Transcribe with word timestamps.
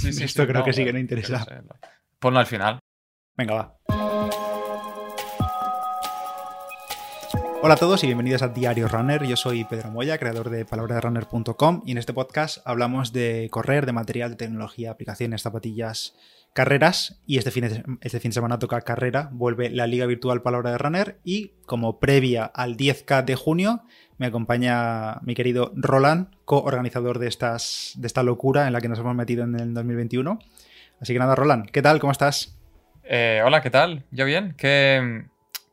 Sí, 0.00 0.14
sí, 0.14 0.24
Esto 0.24 0.42
sí, 0.42 0.48
creo 0.48 0.60
no, 0.60 0.64
que 0.64 0.72
sí 0.72 0.82
que 0.82 0.94
no 0.94 0.98
interesa. 0.98 1.44
sé, 1.44 1.50
Ponlo 2.18 2.40
al 2.40 2.46
final. 2.46 2.78
Venga, 3.36 3.54
va. 3.54 3.76
Hola 7.62 7.74
a 7.74 7.76
todos 7.76 8.02
y 8.02 8.06
bienvenidos 8.06 8.40
a 8.40 8.48
Diario 8.48 8.88
Runner. 8.88 9.22
Yo 9.26 9.36
soy 9.36 9.64
Pedro 9.64 9.90
Moya, 9.90 10.16
creador 10.16 10.48
de 10.48 10.64
palabraderunner.com 10.64 11.82
y 11.84 11.92
en 11.92 11.98
este 11.98 12.14
podcast 12.14 12.66
hablamos 12.66 13.12
de 13.12 13.48
correr, 13.50 13.84
de 13.84 13.92
material, 13.92 14.30
de 14.30 14.36
tecnología, 14.36 14.92
aplicaciones, 14.92 15.42
zapatillas, 15.42 16.14
carreras 16.52 17.20
y 17.26 17.38
este 17.38 17.50
fin 17.50 17.68
de, 17.68 17.84
este 18.00 18.20
fin 18.20 18.30
de 18.30 18.34
semana 18.34 18.58
toca 18.58 18.80
carrera, 18.80 19.28
vuelve 19.32 19.70
la 19.70 19.86
Liga 19.86 20.06
Virtual 20.06 20.42
Palabra 20.42 20.72
de 20.72 20.78
Runner 20.78 21.20
y 21.24 21.52
como 21.66 22.00
previa 22.00 22.44
al 22.44 22.76
10K 22.76 23.24
de 23.24 23.36
junio 23.36 23.82
me 24.18 24.26
acompaña 24.26 25.20
mi 25.22 25.34
querido 25.34 25.72
Roland, 25.74 26.28
coorganizador 26.44 27.18
de, 27.18 27.28
estas, 27.28 27.94
de 27.96 28.06
esta 28.06 28.22
locura 28.22 28.66
en 28.66 28.74
la 28.74 28.80
que 28.80 28.88
nos 28.88 28.98
hemos 28.98 29.14
metido 29.14 29.44
en 29.44 29.58
el 29.58 29.72
2021. 29.72 30.38
Así 31.00 31.14
que 31.14 31.18
nada, 31.18 31.34
Roland, 31.34 31.70
¿qué 31.70 31.80
tal? 31.80 32.00
¿Cómo 32.00 32.12
estás? 32.12 32.58
Eh, 33.04 33.40
hola, 33.44 33.62
¿qué 33.62 33.70
tal? 33.70 34.04
¿Yo 34.10 34.26
bien? 34.26 34.54
¿Qué, 34.58 35.24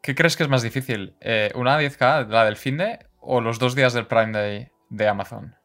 qué 0.02 0.16
crees 0.16 0.38
que 0.38 0.44
es 0.44 0.50
más 0.50 0.62
difícil? 0.62 1.16
Eh, 1.20 1.52
¿Una 1.56 1.78
10K, 1.78 2.30
la 2.30 2.46
del 2.46 2.56
fin 2.56 2.78
de, 2.78 3.00
o 3.20 3.42
los 3.42 3.59
dos 3.59 3.76
días 3.76 3.92
del 3.92 4.08
Prime 4.08 4.32
Day 4.32 4.70
de 4.90 5.08
Amazon? 5.09 5.56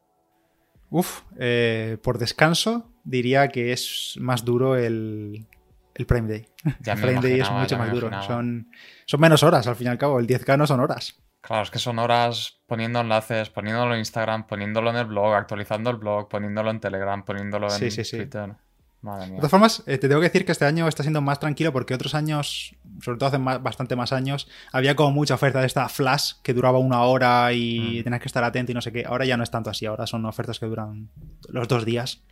Uf, 0.91 1.23
eh, 1.39 1.99
por 2.03 2.19
descanso 2.19 2.92
diría 3.05 3.49
que 3.49 3.73
es 3.73 4.15
más 4.21 4.45
duro 4.45 4.77
el, 4.77 5.47
el 5.95 6.07
Prime 6.07 6.29
Day. 6.29 6.47
Ya 6.81 6.93
el 6.95 6.99
me 7.01 7.07
Prime 7.07 7.21
Day 7.21 7.41
es 7.41 7.51
mucho 7.51 7.79
más 7.79 7.91
duro. 7.93 8.11
Son, 8.23 8.69
son 9.07 9.21
menos 9.21 9.43
horas, 9.43 9.67
al 9.67 9.77
fin 9.77 9.87
y 9.89 9.91
al 9.91 9.99
cabo. 9.99 10.19
El 10.19 10.27
10K 10.27 10.57
no 10.59 10.67
son 10.67 10.81
horas. 10.81 11.19
Claro, 11.41 11.65
es 11.65 11.71
que 11.73 11.81
son 11.81 11.99
horas 11.99 12.61
poniendo 12.67 13.01
enlaces, 13.01 13.51
poniéndolo 13.51 13.95
en 13.95 13.99
Instagram, 13.99 14.47
poniéndolo 14.47 14.91
en 14.91 14.97
el 14.97 15.07
blog, 15.07 15.35
actualizando 15.35 15.91
el 15.91 15.97
blog, 15.97 16.29
poniéndolo 16.29 16.71
en 16.71 16.79
Telegram, 16.79 17.25
poniéndolo 17.25 17.67
en 17.67 17.79
Sí, 17.79 17.91
sí, 17.91 18.05
sí. 18.05 18.17
Twitter. 18.19 18.55
Madre 19.01 19.31
De 19.31 19.37
todas 19.39 19.51
formas, 19.51 19.83
eh, 19.89 19.99
te 19.99 20.07
tengo 20.07 20.21
que 20.21 20.29
decir 20.29 20.47
que 20.47 20.53
este 20.53 20.65
año 20.65 20.87
está 20.87 21.03
siendo 21.03 21.21
más 21.21 21.41
tranquilo 21.41 21.73
porque 21.73 21.93
otros 21.93 22.15
años, 22.15 22.77
sobre 23.03 23.19
todo 23.19 23.31
hace 23.31 23.39
más- 23.39 23.61
bastante 23.61 23.97
más 23.97 24.13
años, 24.13 24.47
había 24.71 24.95
como 24.95 25.11
mucha 25.11 25.35
oferta 25.35 25.59
de 25.59 25.67
esta 25.67 25.89
flash 25.89 26.35
que 26.45 26.55
duraba 26.55 26.79
una 26.79 27.03
hora 27.03 27.53
y 27.53 27.99
Mm. 27.99 28.05
tenías 28.05 28.21
que 28.23 28.29
estar 28.29 28.45
atento 28.45 28.71
y 28.71 28.77
no 28.77 28.81
sé 28.81 28.93
qué. 28.93 29.05
Ahora 29.05 29.25
ya 29.25 29.37
no 29.37 29.43
es 29.43 29.51
tanto 29.51 29.71
así. 29.71 29.87
Ahora 29.87 30.07
son 30.07 30.25
ofertas 30.25 30.61
que 30.61 30.67
duran 30.67 31.09
los 31.49 31.67
dos 31.67 31.85
días. 31.85 32.23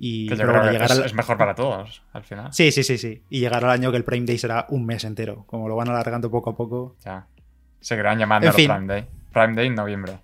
Y 0.00 0.28
pero 0.28 0.46
bueno, 0.52 0.70
llegar 0.70 0.90
es, 0.90 0.98
al- 0.98 1.04
es 1.06 1.14
mejor 1.14 1.36
para 1.38 1.54
todos, 1.54 2.02
al 2.12 2.22
final. 2.24 2.52
Sí, 2.52 2.70
sí, 2.70 2.82
sí, 2.84 2.98
sí. 2.98 3.22
Y 3.30 3.40
llegar 3.40 3.64
al 3.64 3.70
año 3.70 3.90
que 3.90 3.96
el 3.96 4.04
Prime 4.04 4.26
Day 4.26 4.38
será 4.38 4.66
un 4.68 4.86
mes 4.86 5.02
entero. 5.04 5.44
Como 5.46 5.68
lo 5.68 5.74
van 5.76 5.88
alargando 5.88 6.30
poco 6.30 6.50
a 6.50 6.56
poco. 6.56 6.96
Ya. 7.04 7.26
Seguirán 7.80 8.18
llamando. 8.18 8.52
Prime 8.52 8.86
Day. 8.86 9.06
Prime 9.32 9.54
Day 9.54 9.66
en 9.66 9.74
noviembre. 9.74 10.18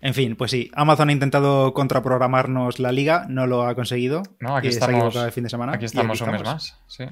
En 0.00 0.14
fin, 0.14 0.36
pues 0.36 0.50
sí, 0.50 0.70
Amazon 0.74 1.08
ha 1.08 1.12
intentado 1.12 1.72
contraprogramarnos 1.74 2.78
la 2.78 2.92
liga, 2.92 3.26
no 3.28 3.46
lo 3.46 3.66
ha 3.66 3.74
conseguido. 3.74 4.22
No, 4.40 4.56
aquí 4.56 4.68
ha 4.68 4.70
estamos- 4.70 5.14
el 5.16 5.32
fin 5.32 5.44
de 5.44 5.50
semana. 5.50 5.72
Aquí 5.74 5.84
estamos 5.84 6.20
un 6.20 6.30
mes 6.30 6.42
más. 6.42 6.78
Sí. 6.86 7.04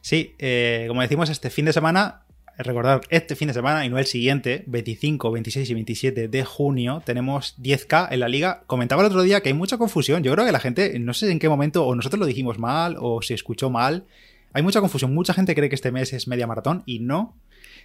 Sí, 0.00 0.34
eh, 0.38 0.84
como 0.88 1.00
decimos, 1.02 1.28
este 1.30 1.50
fin 1.50 1.64
de 1.64 1.72
semana, 1.72 2.22
eh, 2.27 2.27
recordad, 2.64 3.02
este 3.10 3.36
fin 3.36 3.48
de 3.48 3.54
semana 3.54 3.86
y 3.86 3.88
no 3.88 3.98
el 3.98 4.06
siguiente, 4.06 4.64
25, 4.66 5.30
26 5.30 5.70
y 5.70 5.74
27 5.74 6.28
de 6.28 6.44
junio, 6.44 7.02
tenemos 7.04 7.54
10K 7.60 8.08
en 8.10 8.20
la 8.20 8.28
liga. 8.28 8.62
Comentaba 8.66 9.02
el 9.02 9.06
otro 9.06 9.22
día 9.22 9.40
que 9.40 9.50
hay 9.50 9.54
mucha 9.54 9.78
confusión. 9.78 10.22
Yo 10.22 10.32
creo 10.32 10.44
que 10.44 10.52
la 10.52 10.60
gente, 10.60 10.98
no 10.98 11.14
sé 11.14 11.30
en 11.30 11.38
qué 11.38 11.48
momento, 11.48 11.86
o 11.86 11.94
nosotros 11.94 12.18
lo 12.18 12.26
dijimos 12.26 12.58
mal, 12.58 12.96
o 12.98 13.22
se 13.22 13.34
escuchó 13.34 13.70
mal. 13.70 14.06
Hay 14.52 14.62
mucha 14.62 14.80
confusión. 14.80 15.14
Mucha 15.14 15.34
gente 15.34 15.54
cree 15.54 15.68
que 15.68 15.76
este 15.76 15.92
mes 15.92 16.12
es 16.12 16.26
media 16.26 16.46
maratón 16.46 16.82
y 16.84 16.98
no. 16.98 17.36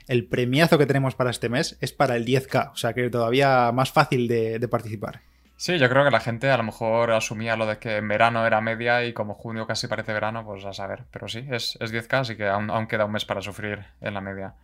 El 0.07 0.25
premiazo 0.25 0.77
que 0.77 0.85
tenemos 0.85 1.15
para 1.15 1.29
este 1.29 1.49
mes 1.49 1.77
es 1.79 1.93
para 1.93 2.15
el 2.15 2.25
10K, 2.25 2.71
o 2.73 2.75
sea 2.75 2.93
que 2.93 3.09
todavía 3.09 3.71
más 3.71 3.91
fácil 3.91 4.27
de, 4.27 4.59
de 4.59 4.67
participar. 4.67 5.21
Sí, 5.55 5.77
yo 5.77 5.89
creo 5.89 6.03
que 6.03 6.11
la 6.11 6.19
gente 6.19 6.49
a 6.49 6.57
lo 6.57 6.63
mejor 6.63 7.11
asumía 7.11 7.55
lo 7.55 7.65
de 7.65 7.77
que 7.77 7.97
en 7.97 8.07
verano 8.07 8.45
era 8.45 8.59
media 8.59 9.05
y 9.05 9.13
como 9.13 9.33
junio 9.33 9.67
casi 9.67 9.87
parece 9.87 10.13
verano, 10.13 10.43
pues 10.45 10.65
a 10.65 10.73
saber. 10.73 11.03
Pero 11.11 11.27
sí, 11.27 11.45
es, 11.49 11.77
es 11.79 11.93
10K, 11.93 12.19
así 12.19 12.35
que 12.35 12.47
aún, 12.47 12.87
queda 12.87 13.05
un 13.05 13.11
mes 13.11 13.25
para 13.25 13.41
sufrir 13.41 13.85
en 14.01 14.13
la 14.13 14.21
media. 14.21 14.55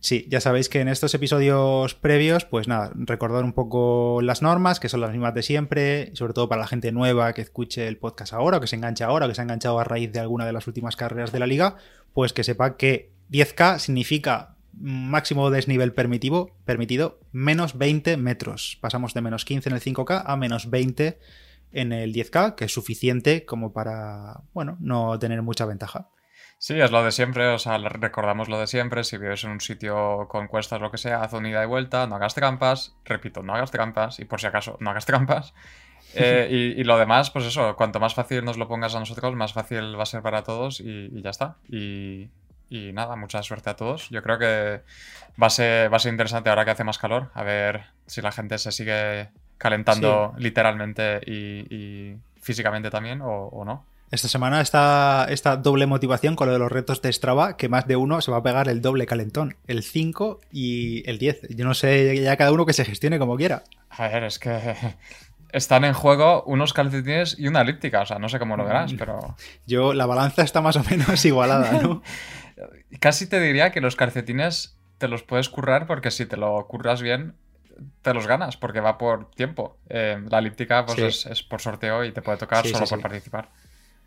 Sí, 0.00 0.26
ya 0.30 0.40
sabéis 0.40 0.70
que 0.70 0.80
en 0.80 0.88
estos 0.88 1.12
episodios 1.12 1.94
previos, 1.94 2.46
pues 2.46 2.68
nada, 2.68 2.90
recordar 2.94 3.44
un 3.44 3.52
poco 3.52 4.20
las 4.22 4.40
normas, 4.40 4.80
que 4.80 4.88
son 4.88 5.02
las 5.02 5.10
mismas 5.10 5.34
de 5.34 5.42
siempre, 5.42 6.16
sobre 6.16 6.32
todo 6.32 6.48
para 6.48 6.62
la 6.62 6.66
gente 6.66 6.90
nueva 6.90 7.34
que 7.34 7.42
escuche 7.42 7.86
el 7.86 7.98
podcast 7.98 8.32
ahora, 8.32 8.56
o 8.56 8.60
que 8.62 8.66
se 8.66 8.76
enganche 8.76 9.04
ahora, 9.04 9.26
o 9.26 9.28
que 9.28 9.34
se 9.34 9.42
ha 9.42 9.44
enganchado 9.44 9.78
a 9.78 9.84
raíz 9.84 10.10
de 10.10 10.20
alguna 10.20 10.46
de 10.46 10.54
las 10.54 10.66
últimas 10.66 10.96
carreras 10.96 11.32
de 11.32 11.38
la 11.38 11.46
liga, 11.46 11.76
pues 12.14 12.32
que 12.32 12.44
sepa 12.44 12.78
que 12.78 13.12
10K 13.30 13.78
significa 13.78 14.56
máximo 14.72 15.50
desnivel 15.50 15.92
permitido, 15.92 16.50
permitido 16.64 17.20
menos 17.32 17.76
20 17.76 18.16
metros. 18.16 18.78
Pasamos 18.80 19.14
de 19.14 19.20
menos 19.20 19.44
15 19.44 19.68
en 19.68 19.74
el 19.74 19.80
5K 19.82 20.22
a 20.24 20.36
menos 20.36 20.70
20 20.70 21.18
en 21.72 21.92
el 21.92 22.12
10K, 22.12 22.54
que 22.54 22.64
es 22.64 22.72
suficiente 22.72 23.44
como 23.44 23.72
para, 23.72 24.42
bueno, 24.52 24.76
no 24.80 25.18
tener 25.18 25.42
mucha 25.42 25.66
ventaja. 25.66 26.08
Sí, 26.58 26.78
es 26.78 26.90
lo 26.90 27.02
de 27.02 27.10
siempre, 27.10 27.48
o 27.48 27.58
sea, 27.58 27.78
recordamos 27.78 28.50
lo 28.50 28.60
de 28.60 28.66
siempre. 28.66 29.02
Si 29.02 29.16
vives 29.16 29.44
en 29.44 29.50
un 29.50 29.60
sitio 29.60 30.28
con 30.28 30.46
cuestas, 30.46 30.80
lo 30.80 30.90
que 30.90 30.98
sea, 30.98 31.22
haz 31.22 31.32
una 31.32 31.48
ida 31.48 31.62
y 31.62 31.66
vuelta, 31.66 32.06
no 32.06 32.16
hagas 32.16 32.34
trampas. 32.34 32.94
Repito, 33.04 33.42
no 33.42 33.54
hagas 33.54 33.70
trampas 33.70 34.20
y 34.20 34.26
por 34.26 34.40
si 34.40 34.46
acaso, 34.46 34.76
no 34.80 34.90
hagas 34.90 35.06
trampas. 35.06 35.54
Eh, 36.14 36.48
y, 36.50 36.80
y 36.80 36.82
lo 36.82 36.98
demás, 36.98 37.30
pues 37.30 37.44
eso, 37.44 37.76
cuanto 37.76 38.00
más 38.00 38.14
fácil 38.14 38.44
nos 38.44 38.56
lo 38.56 38.66
pongas 38.66 38.96
a 38.96 38.98
nosotros, 38.98 39.32
más 39.36 39.52
fácil 39.52 39.96
va 39.96 40.02
a 40.02 40.06
ser 40.06 40.22
para 40.22 40.42
todos 40.42 40.80
y, 40.80 41.08
y 41.12 41.22
ya 41.22 41.30
está. 41.30 41.58
Y, 41.68 42.30
y 42.70 42.92
nada, 42.92 43.16
mucha 43.16 43.42
suerte 43.42 43.68
a 43.68 43.76
todos. 43.76 44.08
Yo 44.08 44.22
creo 44.22 44.38
que 44.38 44.80
va 45.40 45.48
a 45.48 45.50
ser, 45.50 45.92
va 45.92 45.96
a 45.96 46.00
ser 46.00 46.12
interesante 46.12 46.48
ahora 46.48 46.64
que 46.64 46.70
hace 46.70 46.84
más 46.84 46.98
calor, 46.98 47.30
a 47.34 47.42
ver 47.42 47.82
si 48.06 48.22
la 48.22 48.32
gente 48.32 48.56
se 48.56 48.72
sigue 48.72 49.28
calentando 49.58 50.32
literalmente 50.38 51.20
y, 51.26 51.66
y 51.74 52.16
físicamente 52.40 52.88
también 52.90 53.20
o, 53.20 53.48
o 53.48 53.64
no. 53.64 53.84
Esta 54.10 54.26
semana 54.26 54.60
está 54.60 55.26
esta 55.30 55.56
doble 55.56 55.86
motivación 55.86 56.34
con 56.34 56.48
lo 56.48 56.52
de 56.52 56.58
los 56.58 56.72
retos 56.72 57.00
de 57.00 57.12
Strava, 57.12 57.56
que 57.56 57.68
más 57.68 57.86
de 57.86 57.94
uno 57.94 58.20
se 58.20 58.32
va 58.32 58.38
a 58.38 58.42
pegar 58.42 58.68
el 58.68 58.82
doble 58.82 59.06
calentón, 59.06 59.56
el 59.68 59.84
5 59.84 60.40
y 60.50 61.08
el 61.08 61.18
10. 61.18 61.48
Yo 61.50 61.64
no 61.64 61.74
sé, 61.74 62.20
ya 62.20 62.36
cada 62.36 62.50
uno 62.50 62.66
que 62.66 62.72
se 62.72 62.84
gestione 62.84 63.20
como 63.20 63.36
quiera. 63.36 63.62
A 63.90 64.08
ver, 64.08 64.24
es 64.24 64.40
que 64.40 64.74
están 65.52 65.84
en 65.84 65.92
juego 65.94 66.42
unos 66.44 66.72
calcetines 66.72 67.36
y 67.38 67.48
una 67.48 67.62
elíptica, 67.62 68.02
o 68.02 68.06
sea, 68.06 68.18
no 68.18 68.28
sé 68.28 68.38
cómo 68.38 68.56
lo 68.56 68.64
verás, 68.64 68.92
pero 68.98 69.36
Yo, 69.66 69.92
la 69.94 70.06
balanza 70.06 70.42
está 70.42 70.60
más 70.60 70.76
o 70.76 70.84
menos 70.84 71.24
igualada, 71.24 71.72
¿no? 71.82 72.02
casi 73.00 73.26
te 73.26 73.40
diría 73.40 73.70
que 73.72 73.80
los 73.80 73.96
calcetines 73.96 74.76
te 74.98 75.08
los 75.08 75.22
puedes 75.22 75.48
currar 75.48 75.86
porque 75.86 76.10
si 76.10 76.26
te 76.26 76.36
lo 76.36 76.66
curras 76.66 77.00
bien, 77.02 77.34
te 78.02 78.12
los 78.12 78.26
ganas, 78.26 78.56
porque 78.58 78.80
va 78.80 78.98
por 78.98 79.30
tiempo. 79.30 79.78
Eh, 79.88 80.22
la 80.28 80.38
elíptica 80.40 80.84
pues 80.84 80.98
Sí. 80.98 81.04
es, 81.04 81.26
es 81.26 81.42
por 81.42 81.60
sorteo 81.62 82.04
y 82.04 82.12
te 82.12 82.20
puede 82.20 82.36
tocar 82.38 82.64
Sí, 82.66 82.72
solo 82.72 82.86
sí, 82.86 82.94
por 82.94 83.02
participar. 83.02 83.48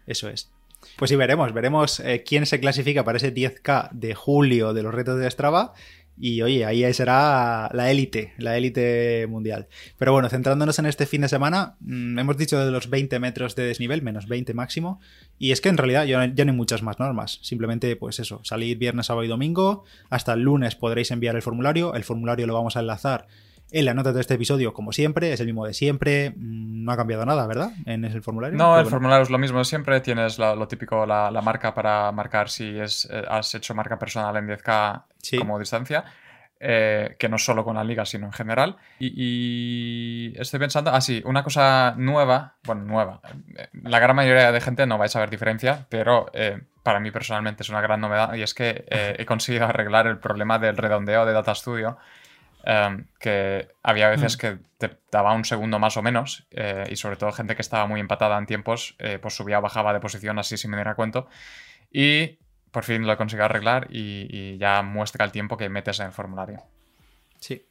Eso 0.05 0.29
es. 0.29 0.51
Pues 0.97 1.09
sí, 1.09 1.15
veremos, 1.15 1.53
veremos 1.53 1.99
eh, 2.01 2.23
quién 2.27 2.45
se 2.45 2.59
clasifica 2.59 3.03
para 3.03 3.17
ese 3.17 3.33
10K 3.33 3.89
de 3.91 4.13
julio 4.13 4.73
de 4.73 4.83
los 4.83 4.93
retos 4.93 5.17
de 5.17 5.31
Strava. 5.31 5.73
Y 6.17 6.41
oye, 6.41 6.63
ahí 6.65 6.93
será 6.93 7.69
la 7.73 7.89
élite, 7.89 8.33
la 8.37 8.55
élite 8.55 9.25
mundial. 9.27 9.67
Pero 9.97 10.13
bueno, 10.13 10.29
centrándonos 10.29 10.77
en 10.77 10.85
este 10.85 11.05
fin 11.05 11.21
de 11.21 11.29
semana, 11.29 11.75
mm, 11.79 12.19
hemos 12.19 12.37
dicho 12.37 12.63
de 12.63 12.71
los 12.71 12.89
20 12.89 13.19
metros 13.19 13.55
de 13.55 13.63
desnivel, 13.65 14.01
menos 14.01 14.27
20 14.27 14.53
máximo. 14.53 14.99
Y 15.39 15.51
es 15.51 15.61
que 15.61 15.69
en 15.69 15.77
realidad 15.77 16.05
ya, 16.05 16.25
no 16.25 16.51
hay 16.51 16.57
muchas 16.57 16.83
más 16.83 16.99
normas. 16.99 17.39
Simplemente, 17.41 17.95
pues 17.95 18.19
eso, 18.19 18.41
salir 18.43 18.77
viernes, 18.77 19.07
sábado 19.07 19.25
y 19.25 19.27
domingo. 19.27 19.85
Hasta 20.09 20.33
el 20.33 20.41
lunes 20.41 20.75
podréis 20.75 21.09
enviar 21.11 21.35
el 21.35 21.41
formulario. 21.41 21.95
El 21.95 22.03
formulario 22.03 22.45
lo 22.47 22.53
vamos 22.53 22.77
a 22.77 22.81
enlazar 22.81 23.27
en 23.73 23.85
la 23.85 23.93
nota 23.93 24.13
de 24.13 24.21
este 24.21 24.35
episodio, 24.35 24.73
como 24.73 24.91
siempre, 24.93 25.33
es 25.33 25.39
el 25.39 25.47
mismo 25.47 25.65
de 25.65 25.73
siempre. 25.73 26.31
Mm, 26.35 26.73
No 26.83 26.91
ha 26.91 26.97
cambiado 26.97 27.25
nada, 27.25 27.47
¿verdad? 27.47 27.71
En 27.85 28.03
el 28.05 28.21
formulario. 28.21 28.57
No, 28.57 28.65
Pero 28.65 28.71
el 28.79 28.83
bueno. 28.83 28.89
formulario 28.89 29.23
es 29.23 29.29
lo 29.29 29.37
mismo 29.37 29.59
de 29.59 29.65
siempre. 29.65 30.01
Tienes 30.01 30.37
la- 30.37 30.53
lo 30.55 30.67
típico, 30.67 31.05
la, 31.05 31.31
la 31.31 31.41
marca 31.41 31.73
para 31.73 32.11
marcar 32.11 32.49
si 32.49 32.77
es, 32.77 33.07
eh, 33.11 33.23
has 33.29 33.55
hecho 33.55 33.73
marca 33.73 33.97
personal 33.97 34.35
en 34.37 34.47
10K 34.47 35.05
Sí. 35.21 35.37
como 35.37 35.57
distancia. 35.59 36.03
eh, 36.65 37.17
que 37.19 37.27
no 37.27 37.37
solo 37.37 37.65
con 37.65 37.75
la 37.75 37.83
liga, 37.83 38.05
sino 38.05 38.25
en 38.27 38.31
general. 38.31 38.77
Y, 38.97 39.11
y 40.33 40.33
estoy 40.39 40.61
pensando, 40.61 40.91
ah, 40.93 41.01
sí, 41.01 41.21
una 41.25 41.43
cosa 41.43 41.93
nueva, 41.97 42.55
bueno, 42.63 42.83
nueva. 42.85 43.19
eh, 43.57 43.67
La 43.83 43.99
gran 43.99 44.15
mayoría 44.15 44.49
de 44.51 44.61
gente 44.61 44.85
no 44.87 44.97
vais 44.97 45.13
a 45.15 45.19
ver 45.19 45.29
diferencia, 45.29 45.85
pero 45.89 46.27
eh, 46.33 46.61
para 46.81 47.01
mí 47.01 47.11
personalmente 47.11 47.63
es 47.63 47.69
una 47.69 47.81
gran 47.81 47.99
novedad 47.99 48.33
y 48.35 48.43
es 48.43 48.53
que 48.53 48.85
eh, 48.89 49.15
he 49.19 49.25
conseguido 49.25 49.65
arreglar 49.65 50.07
el 50.07 50.19
problema 50.19 50.57
del 50.59 50.77
redondeo 50.77 51.25
de 51.25 51.33
Data 51.33 51.53
Studio. 51.53 51.97
Em, 52.63 53.05
que 53.19 53.67
había 53.83 54.09
veces 54.09 54.35
Mm. 54.35 54.39
que 54.39 54.57
te 54.77 54.97
daba 55.11 55.33
un 55.33 55.45
segundo 55.45 55.79
más 55.79 55.97
o 55.97 56.01
menos 56.01 56.47
eh, 56.51 56.85
y 56.89 56.95
sobre 56.95 57.15
todo 57.17 57.31
gente 57.31 57.55
que 57.55 57.61
estaba 57.61 57.87
muy 57.87 57.99
empatada 57.99 58.37
en 58.37 58.45
tiempos 58.45 58.95
eh, 58.99 59.19
pues 59.21 59.35
subía 59.35 59.59
o 59.59 59.61
bajaba 59.61 59.93
de 59.93 59.99
posición 59.99 60.39
así 60.39 60.57
sin 60.57 60.71
me 60.71 60.77
diera 60.77 60.95
cuenta 60.95 61.25
y 61.91 62.39
por 62.71 62.83
fin 62.83 63.05
lo 63.05 63.13
he 63.13 63.17
conseguido 63.17 63.45
arreglar 63.45 63.87
y, 63.91 64.27
y 64.29 64.57
ya 64.57 64.81
muestra 64.81 65.25
el 65.25 65.31
tiempo 65.31 65.57
que 65.57 65.69
metes 65.69 65.99
en 65.99 66.07
el 66.07 66.11
formulario. 66.11 66.63
Sí. 67.39 67.65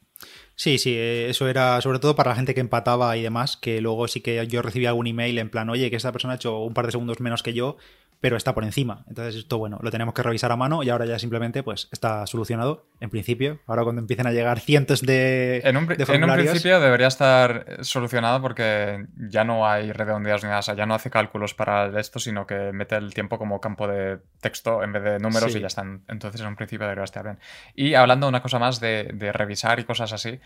Sí, 0.55 0.77
sí, 0.77 0.93
eh, 0.95 1.29
eso 1.29 1.49
era 1.49 1.81
sobre 1.81 1.99
todo 1.99 2.15
para 2.15 2.29
la 2.29 2.35
gente 2.35 2.53
que 2.53 2.61
empataba 2.61 3.17
y 3.17 3.23
demás, 3.23 3.57
que 3.57 3.81
luego 3.81 4.07
sí 4.07 4.21
que 4.21 4.45
yo 4.47 4.61
recibía 4.61 4.89
algún 4.89 5.07
email 5.07 5.37
en 5.39 5.49
plan, 5.49 5.69
oye, 5.69 5.89
que 5.89 5.97
esta 5.97 6.11
persona 6.13 6.33
ha 6.33 6.35
hecho 6.37 6.59
un 6.59 6.73
par 6.73 6.85
de 6.85 6.91
segundos 6.91 7.19
menos 7.19 7.43
que 7.43 7.53
yo, 7.53 7.75
pero 8.23 8.37
está 8.37 8.53
por 8.53 8.63
encima. 8.63 9.03
Entonces 9.09 9.35
esto, 9.35 9.57
bueno, 9.57 9.79
lo 9.81 9.91
tenemos 9.91 10.13
que 10.13 10.23
revisar 10.23 10.49
a 10.49 10.55
mano 10.55 10.81
y 10.81 10.89
ahora 10.89 11.05
ya 11.05 11.19
simplemente 11.19 11.61
pues 11.61 11.89
está 11.91 12.25
solucionado 12.25 12.87
en 13.01 13.09
principio. 13.09 13.59
Ahora 13.67 13.83
cuando 13.83 13.99
empiecen 14.01 14.27
a 14.27 14.31
llegar 14.31 14.61
cientos 14.61 15.01
de... 15.01 15.57
En 15.65 15.75
un, 15.75 15.91
en 15.91 16.23
un 16.23 16.33
principio 16.33 16.79
debería 16.79 17.07
estar 17.07 17.79
solucionado 17.81 18.41
porque 18.41 19.07
ya 19.17 19.43
no 19.43 19.67
hay 19.67 19.91
redondeados 19.91 20.41
ni 20.43 20.47
nada, 20.47 20.61
o 20.61 20.63
sea, 20.63 20.73
ya 20.73 20.85
no 20.85 20.95
hace 20.95 21.09
cálculos 21.09 21.53
para 21.53 21.99
esto, 21.99 22.17
sino 22.17 22.47
que 22.47 22.71
mete 22.71 22.95
el 22.95 23.13
tiempo 23.13 23.37
como 23.37 23.59
campo 23.59 23.89
de 23.89 24.19
texto 24.39 24.83
en 24.83 24.93
vez 24.93 25.03
de 25.03 25.19
números 25.19 25.53
y 25.57 25.59
ya 25.59 25.67
están. 25.67 26.05
Entonces 26.07 26.39
en 26.39 26.47
un 26.47 26.55
principio 26.55 26.85
debería 26.85 27.03
estar 27.03 27.25
bien. 27.25 27.39
Y 27.75 27.95
hablando 27.95 28.27
de 28.27 28.29
una 28.29 28.41
cosa 28.41 28.57
más 28.57 28.79
de, 28.79 29.11
de 29.13 29.33
revisar 29.33 29.81
y 29.81 29.83
cosas 29.83 30.13
así, 30.13 30.39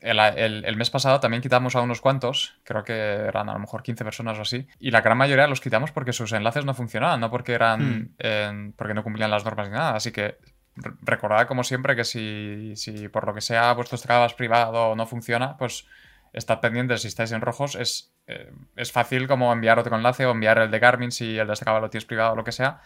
el, 0.00 0.76
mes 0.76 0.90
pasado 0.90 1.20
también 1.20 1.42
quitamos 1.42 1.76
a 1.76 1.80
unos 1.80 2.00
cuantos, 2.00 2.56
creo 2.64 2.84
que 2.84 2.92
eran 2.92 3.48
a 3.48 3.52
lo 3.52 3.58
mejor 3.58 3.82
15 3.82 4.04
personas 4.04 4.38
o 4.38 4.42
así, 4.42 4.66
y 4.80 4.90
la 4.90 5.00
gran 5.00 5.18
mayoría 5.18 5.46
los 5.46 5.60
quitamos 5.60 5.92
porque 5.92 6.12
sus 6.12 6.32
enlaces 6.32 6.64
no 6.64 6.74
funcionaban, 6.74 7.20
no 7.20 7.30
porque 7.30 7.52
eran 7.52 8.14
hmm. 8.18 8.72
porque 8.76 8.94
no 8.94 9.02
cumplían 9.02 9.30
las 9.30 9.44
normas 9.44 9.68
ni 9.68 9.74
nada. 9.74 9.94
Así 9.94 10.12
que 10.12 10.38
recordad 11.02 11.46
como 11.46 11.64
siempre 11.64 11.96
que 11.96 12.04
si, 12.04 12.72
si 12.76 13.08
por 13.08 13.26
lo 13.26 13.34
que 13.34 13.40
sea 13.40 13.72
vuestro 13.74 13.98
Strava 13.98 14.28
privado 14.28 14.94
no 14.96 15.06
funciona, 15.06 15.56
pues 15.56 15.86
estad 16.32 16.60
pendientes 16.60 17.02
si 17.02 17.08
estáis 17.08 17.32
en 17.32 17.40
rojos. 17.40 17.74
Es, 17.74 18.12
eh, 18.26 18.52
es 18.76 18.92
fácil 18.92 19.28
como 19.28 19.52
enviar 19.52 19.78
otro 19.78 19.96
enlace 19.96 20.26
o 20.26 20.30
enviar 20.30 20.58
el 20.58 20.70
de 20.70 20.78
Garmin 20.78 21.10
si 21.10 21.38
el 21.38 21.46
de 21.46 21.56
Strava 21.56 21.80
lo 21.80 21.90
tienes 21.90 22.06
privado 22.06 22.32
o 22.32 22.36
lo 22.36 22.44
que 22.44 22.52
sea, 22.52 22.80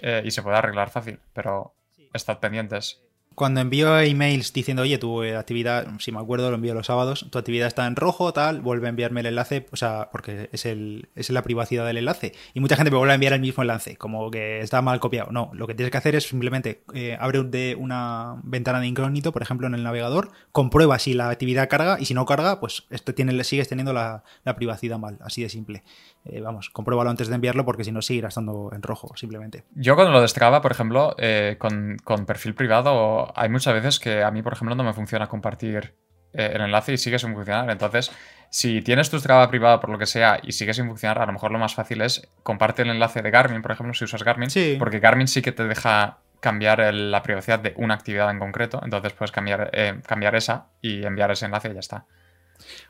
eh, 0.00 0.22
y 0.24 0.30
se 0.30 0.42
puede 0.42 0.56
arreglar 0.56 0.90
fácil, 0.90 1.20
pero 1.32 1.74
estad 2.12 2.38
pendientes. 2.38 3.02
Cuando 3.34 3.60
envío 3.60 3.98
emails 4.00 4.52
diciendo, 4.52 4.82
oye, 4.82 4.98
tu 4.98 5.22
actividad, 5.22 5.86
si 5.98 6.12
me 6.12 6.18
acuerdo, 6.18 6.50
lo 6.50 6.56
envío 6.56 6.74
los 6.74 6.86
sábados, 6.86 7.26
tu 7.30 7.38
actividad 7.38 7.66
está 7.66 7.86
en 7.86 7.96
rojo, 7.96 8.32
tal, 8.32 8.60
vuelve 8.60 8.86
a 8.86 8.90
enviarme 8.90 9.20
el 9.20 9.26
enlace, 9.26 9.66
o 9.72 9.76
sea, 9.76 10.08
porque 10.12 10.48
es, 10.52 10.66
el, 10.66 11.08
es 11.14 11.30
la 11.30 11.42
privacidad 11.42 11.86
del 11.86 11.98
enlace. 11.98 12.32
Y 12.54 12.60
mucha 12.60 12.76
gente 12.76 12.90
me 12.90 12.96
vuelve 12.96 13.12
a 13.12 13.14
enviar 13.14 13.32
el 13.32 13.40
mismo 13.40 13.62
enlace, 13.62 13.96
como 13.96 14.30
que 14.30 14.60
está 14.60 14.82
mal 14.82 15.00
copiado. 15.00 15.32
No, 15.32 15.50
lo 15.54 15.66
que 15.66 15.74
tienes 15.74 15.90
que 15.90 15.98
hacer 15.98 16.14
es 16.14 16.24
simplemente 16.24 16.84
eh, 16.94 17.16
abre 17.20 17.42
de 17.44 17.76
una 17.78 18.40
ventana 18.42 18.80
de 18.80 18.86
incógnito, 18.86 19.32
por 19.32 19.42
ejemplo, 19.42 19.66
en 19.66 19.74
el 19.74 19.82
navegador, 19.82 20.30
comprueba 20.52 20.98
si 20.98 21.14
la 21.14 21.30
actividad 21.30 21.68
carga 21.68 21.98
y 22.00 22.04
si 22.04 22.14
no 22.14 22.26
carga, 22.26 22.60
pues 22.60 22.84
esto 22.90 23.14
tiene, 23.14 23.42
sigues 23.44 23.68
teniendo 23.68 23.92
la, 23.92 24.24
la 24.44 24.54
privacidad 24.54 24.98
mal, 24.98 25.18
así 25.22 25.42
de 25.42 25.48
simple. 25.48 25.82
Eh, 26.24 26.40
vamos, 26.40 26.70
compruébalo 26.70 27.10
antes 27.10 27.28
de 27.28 27.34
enviarlo 27.34 27.64
porque 27.64 27.84
si 27.84 27.90
no 27.90 28.00
seguirá 28.00 28.28
estando 28.28 28.70
en 28.72 28.82
rojo, 28.82 29.12
simplemente. 29.16 29.64
Yo 29.74 29.96
cuando 29.96 30.12
lo 30.12 30.20
destraba, 30.20 30.62
por 30.62 30.70
ejemplo, 30.70 31.16
eh, 31.18 31.56
con, 31.58 31.98
perfil 32.26 32.54
privado, 32.54 33.32
hay 33.36 33.48
muchas 33.48 33.74
veces 33.74 33.98
que 33.98 34.22
a 34.22 34.30
mí, 34.30 34.42
por 34.42 34.52
ejemplo, 34.52 34.74
no 34.74 34.84
me 34.84 34.92
funciona 34.92 35.26
compartir 35.26 35.94
eh, 36.32 36.52
el 36.54 36.62
enlace 36.62 36.92
y 36.92 36.98
sigue 36.98 37.18
sin 37.18 37.34
funcionar. 37.34 37.68
Entonces, 37.70 38.12
si 38.50 38.82
tienes 38.82 39.10
tu 39.10 39.18
Strava 39.18 39.48
privado 39.48 39.80
por 39.80 39.90
lo 39.90 39.98
que 39.98 40.06
sea 40.06 40.38
y 40.42 40.52
sigue 40.52 40.74
sin 40.74 40.86
funcionar, 40.86 41.18
a 41.18 41.26
lo 41.26 41.32
mejor 41.32 41.50
lo 41.50 41.58
más 41.58 41.74
fácil 41.74 42.02
es 42.02 42.28
comparte 42.44 42.82
el 42.82 42.90
enlace 42.90 43.20
de 43.20 43.30
Garmin, 43.30 43.62
por 43.62 43.72
ejemplo, 43.72 43.92
si 43.94 44.04
usas 44.04 44.22
Garmin, 44.22 44.48
porque 44.78 45.00
Garmin 45.00 45.26
sí 45.26 45.42
que 45.42 45.52
te 45.52 45.64
deja 45.64 46.18
cambiar 46.38 46.92
la 46.92 47.22
privacidad 47.22 47.58
de 47.60 47.72
una 47.76 47.94
actividad 47.94 48.30
en 48.30 48.40
concreto, 48.40 48.80
entonces 48.84 49.12
puedes 49.12 49.30
cambiar, 49.30 49.70
cambiar 50.06 50.34
esa 50.34 50.66
y 50.80 51.04
enviar 51.04 51.30
ese 51.30 51.46
enlace 51.46 51.70
y 51.70 51.74
ya 51.74 51.80
está. 51.80 52.04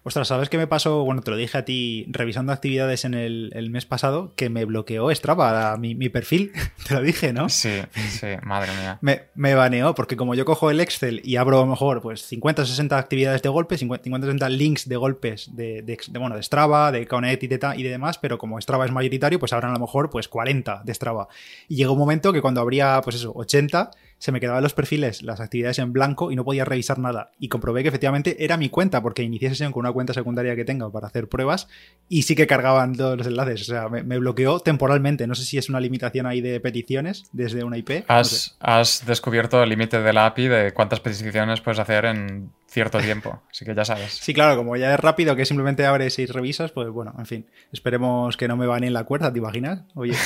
Ostras, 0.03 0.29
¿sabes 0.29 0.49
qué 0.49 0.59
me 0.59 0.67
pasó? 0.67 1.05
Bueno, 1.05 1.23
te 1.23 1.31
lo 1.31 1.37
dije 1.37 1.59
a 1.59 1.65
ti 1.65 2.07
revisando 2.09 2.53
actividades 2.53 3.05
en 3.05 3.15
el, 3.15 3.71
mes 3.71 3.87
pasado, 3.87 4.35
que 4.37 4.51
me 4.51 4.65
bloqueó 4.65 5.15
Strava, 5.15 5.77
mi, 5.77 5.95
mi, 5.95 6.09
perfil. 6.09 6.53
te 6.89 6.95
lo 6.95 7.03
dije, 7.03 7.33
¿no? 7.33 7.49
Sí, 7.49 7.81
sí, 8.11 8.27
madre 8.43 8.73
mía. 8.81 8.99
Me, 9.01 9.23
me, 9.35 9.55
baneó, 9.55 9.95
porque 9.95 10.17
como 10.17 10.35
yo 10.35 10.45
cojo 10.45 10.71
el 10.71 10.81
Excel 10.81 11.21
y 11.25 11.37
abro 11.37 11.59
a 11.59 11.61
lo 11.63 11.67
mejor 11.67 12.03
pues 12.03 12.23
50 12.27 12.63
o 12.63 12.67
60 12.67 12.99
actividades 12.99 13.43
de 13.43 13.49
golpes, 13.49 13.81
50 13.81 14.09
o 14.09 14.21
60 14.21 14.49
links 14.49 14.89
de 14.89 14.97
golpes 14.97 15.51
de, 15.55 15.83
de, 15.83 15.99
bueno, 16.19 16.37
de 16.37 16.43
Strava, 16.43 16.93
de 16.93 17.07
Connect 17.07 17.43
y 17.43 17.47
de, 17.49 17.61
y 17.77 17.83
de 17.83 17.91
demás, 17.91 18.19
pero 18.19 18.39
como 18.39 18.61
Strava 18.61 18.85
es 18.85 18.93
mayoritario, 18.93 19.39
pues 19.39 19.53
habrán 19.53 19.71
a 19.71 19.75
lo 19.75 19.81
mejor 19.81 20.11
pues 20.11 20.29
40 20.29 20.83
de 20.85 20.95
Strava. 20.95 21.29
Y 21.69 21.77
llegó 21.77 21.93
un 21.93 21.99
momento 21.99 22.33
que 22.33 22.43
cuando 22.43 22.61
habría, 22.61 23.01
pues 23.03 23.17
eso, 23.17 23.33
80 23.35 23.91
se 24.23 24.31
me 24.31 24.39
quedaban 24.39 24.63
los 24.63 24.73
perfiles, 24.73 25.23
las 25.23 25.41
actividades 25.41 25.81
en 25.81 25.93
blanco 25.93 26.31
y 26.31 26.37
no 26.37 26.45
podía 26.45 26.65
revisar 26.65 26.97
nada. 27.01 27.33
Y 27.41 27.49
comprobé 27.49 27.83
que 27.83 27.89
efectivamente 27.89 28.37
era 28.45 28.57
mi 28.57 28.69
cuenta, 28.69 29.03
porque 29.03 29.25
inicié 29.25 29.49
sesión 29.49 29.73
con 29.73 29.81
una 29.81 29.91
cuenta 29.91 30.15
secundaria 30.15 30.55
que 30.55 30.65
tengo 30.65 30.93
para 30.93 31.09
hacer 31.09 31.29
pruebas 31.29 31.67
y 32.09 32.23
sí 32.23 32.37
que 32.37 32.47
cargaban 32.47 32.95
todos 32.95 33.19
los 33.19 33.27
enlaces. 33.27 33.63
O 33.63 33.65
sea, 33.65 33.89
me, 33.89 34.19
bloqueó 34.19 34.61
temporalmente. 34.61 35.27
No 35.27 35.35
sé 35.35 35.45
si 35.45 35.59
es 35.59 35.69
una 35.69 35.81
limitación 35.81 36.27
ahí 36.27 36.41
de 36.41 36.61
peticiones 36.61 37.25
desde 37.33 37.65
una 37.65 37.79
IP. 37.79 38.05
Has, 38.07 38.57
has 38.61 39.05
descubierto 39.05 39.61
el 39.61 39.71
límite 39.71 40.01
de 40.01 40.13
la 40.13 40.27
API 40.27 40.47
de 40.47 40.73
cuántas 40.73 41.01
peticiones 41.01 41.61
puedes 41.61 41.81
hacer 41.81 42.05
en 42.05 42.53
cierto 42.73 42.99
tiempo, 42.99 43.43
así 43.51 43.65
que 43.67 43.75
ya 43.75 43.85
sabes. 43.85 44.15
Sí, 44.15 44.33
claro, 44.33 44.57
como 44.57 44.77
ya 44.77 44.95
es 44.95 45.01
rápido, 45.01 45.37
que 45.37 45.45
simplemente 45.45 45.85
abres 45.85 46.19
y 46.19 46.27
revisas, 46.27 46.73
pues 46.73 46.89
bueno, 46.89 47.15
en 47.19 47.27
fin, 47.27 47.47
esperemos 47.71 48.37
que 48.39 48.49
no 48.49 48.57
me 48.57 48.73
en 48.73 48.95
la 48.95 49.05
cuenta, 49.05 49.31
¿te 49.31 49.39
imaginas? 49.39 49.83
Oye. 49.95 50.17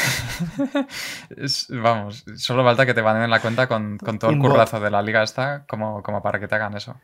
vamos, 1.71 2.25
solo 2.37 2.63
falta 2.63 2.87
que 2.87 2.95
te 2.95 3.01
en 3.01 3.31
la 3.31 3.41
cuenta 3.41 3.67
con, 3.67 3.99
todo 3.99 4.31
el 4.31 4.39
currazo 4.39 4.79
de 4.79 4.91
la 4.91 5.03
liga 5.03 5.25
esta, 5.25 5.65
como, 5.67 6.03
como 6.05 6.23
para 6.23 6.39
que 6.39 6.47
te 6.47 6.55
hagan 6.55 6.77
eso. 6.77 6.97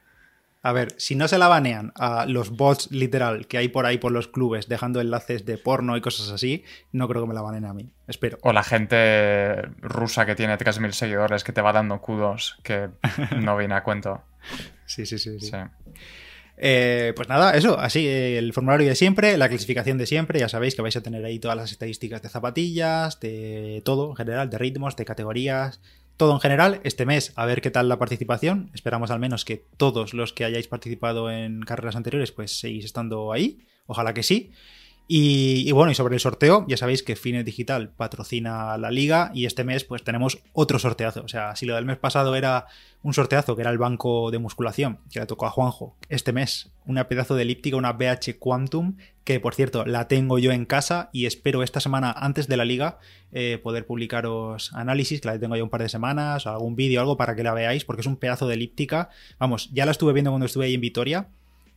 A 0.65 0.73
ver, 0.73 0.95
si 0.97 1.17
no 1.17 1.27
se 1.27 1.39
la 1.39 1.49
banean 1.49 1.93
a 1.97 2.25
los 2.27 2.51
bots 2.51 2.93
literal 2.93 3.49
que 3.49 3.59
hay 3.59 3.69
por 3.69 3.85
ahí 3.85 3.99
por 3.99 4.13
los 4.13 4.29
clubes 4.29 4.69
dejando 4.69 5.01
enlaces 5.01 5.45
de 5.45 5.59
porno 5.59 5.97
y 5.97 6.01
cosas 6.01 6.31
así, 6.31 6.63
no 6.93 7.09
creo 7.09 7.23
que 7.23 7.29
me 7.29 7.35
la 7.35 7.43
baneen 7.43 7.65
a 7.65 7.75
mí. 7.75 7.91
Espero. 8.07 8.39
O 8.43 8.53
la 8.53 8.63
gente 8.63 9.63
rusa 9.81 10.25
que 10.25 10.37
tiene 10.37 10.57
3.000 10.57 10.93
seguidores 10.93 11.43
que 11.43 11.53
te 11.53 11.63
va 11.63 11.73
dando 11.73 12.01
kudos 12.01 12.61
que 12.63 12.91
no 13.37 13.57
viene 13.57 13.75
a 13.75 13.83
cuento. 13.83 14.23
Sí, 14.95 15.07
sí, 15.07 15.19
sí. 15.19 15.39
Eh, 16.59 17.13
pues 17.17 17.29
nada, 17.29 17.57
eso, 17.57 17.79
así, 17.79 18.07
el 18.07 18.53
formulario 18.53 18.87
de 18.87 18.95
siempre, 18.95 19.37
la 19.39 19.49
clasificación 19.49 19.99
de 19.99 20.07
siempre, 20.07 20.39
ya 20.39 20.49
sabéis 20.49 20.75
que 20.75 20.83
vais 20.83 20.97
a 20.97 21.03
tener 21.03 21.25
ahí 21.25 21.39
todas 21.39 21.57
las 21.57 21.73
estadísticas 21.73 22.23
de 22.23 22.29
zapatillas, 22.29 23.19
de 23.21 23.83
todo 23.85 24.11
en 24.11 24.17
general, 24.17 24.51
de 24.51 24.59
ritmos, 24.59 24.95
de 24.97 25.05
categorías, 25.05 25.81
todo 26.17 26.35
en 26.35 26.41
general. 26.41 26.81
Este 26.85 27.07
mes, 27.07 27.33
a 27.37 27.47
ver 27.47 27.63
qué 27.63 27.71
tal 27.71 27.89
la 27.89 27.99
participación. 27.99 28.71
Esperamos 28.75 29.11
al 29.11 29.19
menos 29.19 29.45
que 29.45 29.65
todos 29.77 30.15
los 30.15 30.33
que 30.33 30.45
hayáis 30.45 30.69
participado 30.69 31.31
en 31.31 31.63
carreras 31.63 31.97
anteriores, 31.97 32.33
pues 32.33 32.59
seguís 32.59 32.85
estando 32.85 33.33
ahí. 33.33 33.67
Ojalá 33.87 34.15
que 34.15 34.23
sí. 34.23 34.53
Y, 35.15 35.71
bueno, 35.73 35.93
y 35.93 35.95
sobre 35.95 36.15
el 36.15 36.21
sorteo, 36.21 36.65
ya 36.67 36.79
sabéis 36.79 37.03
que 37.03 37.17
Fine 37.17 37.45
Digital 37.45 37.91
patrocina 37.91 38.79
la 38.79 38.91
liga 38.91 39.31
y 39.35 39.45
este 39.45 39.63
mes 39.63 39.85
pues 39.85 40.03
tenemos 40.03 40.43
otro 40.55 40.79
sorteazo. 40.79 41.21
O 41.23 41.29
sea, 41.29 41.55
si 41.55 41.67
lo 41.67 41.75
del 41.75 41.85
mes 41.85 41.99
pasado 41.99 42.35
era 42.35 42.65
un 43.03 43.13
sorteazo, 43.13 43.55
que 43.55 43.61
era 43.61 43.71
el 43.71 43.77
banco 43.77 44.31
de 44.31 44.39
musculación, 44.39 45.01
que 45.13 45.21
le 45.21 45.27
tocó 45.27 45.45
a 45.45 45.51
Juanjo, 45.51 45.95
este 46.09 46.33
mes 46.33 46.71
una 46.87 47.09
pedazo 47.09 47.35
de 47.35 47.43
elíptica, 47.43 47.77
una 47.77 47.93
BH 47.93 48.39
Quantum, 48.39 48.97
que 49.25 49.39
por 49.39 49.55
cierto 49.55 49.85
la 49.85 50.09
tengo 50.09 50.39
yo 50.39 50.51
en 50.51 50.65
casa 50.65 51.11
y 51.13 51.27
espero 51.27 51.63
esta 51.63 51.81
semana 51.81 52.11
antes 52.11 52.49
de 52.49 52.57
la 52.57 52.65
liga 52.65 52.99
eh, 53.33 53.61
poder 53.63 53.85
publicaros 53.85 54.73
análisis, 54.73 55.21
que 55.21 55.29
la 55.29 55.39
tengo 55.39 55.57
yo 55.57 55.65
un 55.65 55.69
par 55.69 55.83
de 55.83 55.91
semanas, 55.91 56.47
o 56.47 56.51
algún 56.51 56.75
vídeo 56.75 57.03
algo 57.03 57.19
para 57.19 57.37
que 57.37 57.43
la 57.43 57.53
veáis, 57.53 57.85
porque 57.85 58.01
es 58.01 58.07
un 58.07 58.17
pedazo 58.17 58.49
de 58.49 58.55
elíptica. 58.55 59.11
Vamos, 59.39 59.69
ya 59.75 59.85
la 59.85 59.91
estuve 59.91 60.15
viendo 60.15 60.31
cuando 60.31 60.47
estuve 60.47 60.65
ahí 60.65 60.75
en 60.75 60.81
Vitoria 60.81 61.29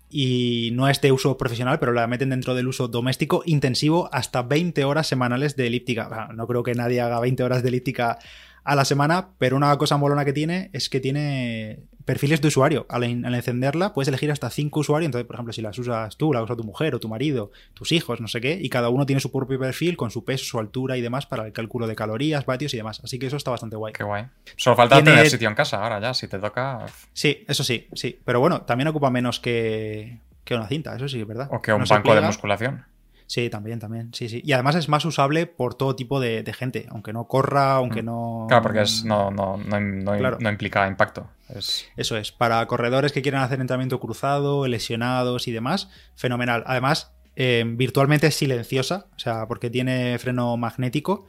y 0.09 0.69
no 0.73 0.87
es 0.87 1.01
de 1.01 1.11
uso 1.11 1.37
profesional, 1.37 1.79
pero 1.79 1.91
la 1.91 2.07
meten 2.07 2.29
dentro 2.29 2.55
del 2.55 2.67
uso 2.67 2.87
doméstico 2.87 3.43
intensivo 3.45 4.09
hasta 4.11 4.43
20 4.43 4.83
horas 4.85 5.07
semanales 5.07 5.55
de 5.55 5.67
elíptica. 5.67 6.29
no 6.33 6.47
creo 6.47 6.63
que 6.63 6.75
nadie 6.75 7.01
haga 7.01 7.19
20 7.19 7.43
horas 7.43 7.63
de 7.63 7.69
elíptica 7.69 8.19
a 8.63 8.75
la 8.75 8.85
semana, 8.85 9.29
pero 9.37 9.55
una 9.55 9.77
cosa 9.77 9.97
molona 9.97 10.25
que 10.25 10.33
tiene 10.33 10.69
es 10.73 10.89
que 10.89 10.99
tiene 10.99 11.83
perfiles 12.05 12.41
de 12.41 12.47
usuario. 12.47 12.85
Al, 12.89 13.03
encenderla 13.03 13.93
puedes 13.93 14.07
elegir 14.07 14.31
hasta 14.31 14.49
5 14.49 14.79
usuarios, 14.79 15.07
entonces, 15.07 15.25
por 15.27 15.35
ejemplo, 15.35 15.53
si 15.53 15.61
las 15.61 15.77
usas 15.77 16.15
tú, 16.17 16.31
la 16.31 16.41
usa 16.41 16.55
tu 16.55 16.63
mujer 16.63 16.95
o 16.95 16.99
tu 16.99 17.09
marido, 17.09 17.51
tus 17.73 17.91
hijos, 17.91 18.21
no 18.21 18.27
sé 18.27 18.41
qué, 18.41 18.57
y 18.61 18.69
cada 18.69 18.89
uno 18.89 19.05
tiene 19.05 19.19
su 19.19 19.31
propio 19.31 19.59
perfil 19.59 19.97
con 19.97 20.11
su 20.11 20.23
peso, 20.23 20.45
su 20.45 20.59
altura 20.59 20.97
y 20.97 21.01
demás 21.01 21.25
para 21.25 21.45
el 21.45 21.51
cálculo 21.51 21.87
de 21.87 21.95
calorías, 21.95 22.45
vatios 22.45 22.73
y 22.73 22.77
demás. 22.77 23.01
Así 23.03 23.19
que 23.19 23.27
eso 23.27 23.37
está 23.37 23.51
bastante 23.51 23.75
guay. 23.75 23.93
Qué 23.93 24.03
guay. 24.03 24.25
Solo 24.55 24.75
falta 24.75 25.03
tener 25.03 25.29
sitio 25.29 25.49
en 25.49 25.55
casa 25.55 25.83
ahora 25.83 25.99
ya, 25.99 26.13
si 26.13 26.27
te 26.27 26.39
toca... 26.39 26.85
Sí, 27.13 27.43
eso 27.47 27.63
sí, 27.63 27.87
sí. 27.93 28.19
Pero 28.23 28.39
bueno, 28.39 28.61
también 28.61 28.87
ocupa 28.87 29.09
menos 29.09 29.39
que, 29.39 30.19
que 30.43 30.55
una 30.55 30.67
cinta, 30.67 30.95
eso 30.95 31.07
sí, 31.07 31.19
es 31.19 31.27
verdad. 31.27 31.49
O 31.51 31.61
que 31.61 31.73
un 31.73 31.83
banco 31.83 32.15
de 32.15 32.21
musculación. 32.21 32.85
Sí, 33.27 33.49
también, 33.49 33.79
también. 33.79 34.13
Sí, 34.13 34.29
sí. 34.29 34.41
Y 34.45 34.53
además 34.53 34.75
es 34.75 34.87
más 34.87 35.03
usable 35.05 35.47
por 35.47 35.73
todo 35.73 35.95
tipo 35.95 36.19
de, 36.19 36.43
gente, 36.57 36.85
aunque 36.89 37.11
no 37.11 37.27
corra, 37.27 37.75
aunque 37.75 38.03
mm. 38.03 38.05
no. 38.05 38.45
Claro, 38.47 38.63
porque 38.63 38.81
es, 38.81 39.03
no, 39.03 39.31
no, 39.31 39.57
no, 39.57 40.49
implica 40.49 40.87
impacto. 40.87 41.27
Eso 41.49 42.17
es. 42.17 42.31
Para 42.31 42.65
corredores 42.67 43.11
que 43.11 43.21
quieran 43.21 43.43
hacer 43.43 43.59
entrenamiento 43.59 43.99
cruzado, 43.99 44.67
lesionados 44.67 45.47
y 45.47 45.51
demás, 45.51 45.89
fenomenal. 46.15 46.63
Además, 46.67 47.13
eh, 47.35 47.63
virtualmente 47.65 48.27
es 48.27 48.35
silenciosa, 48.35 49.07
o 49.15 49.19
sea, 49.19 49.47
porque 49.47 49.69
tiene 49.69 50.17
freno 50.19 50.55
magnético 50.57 51.25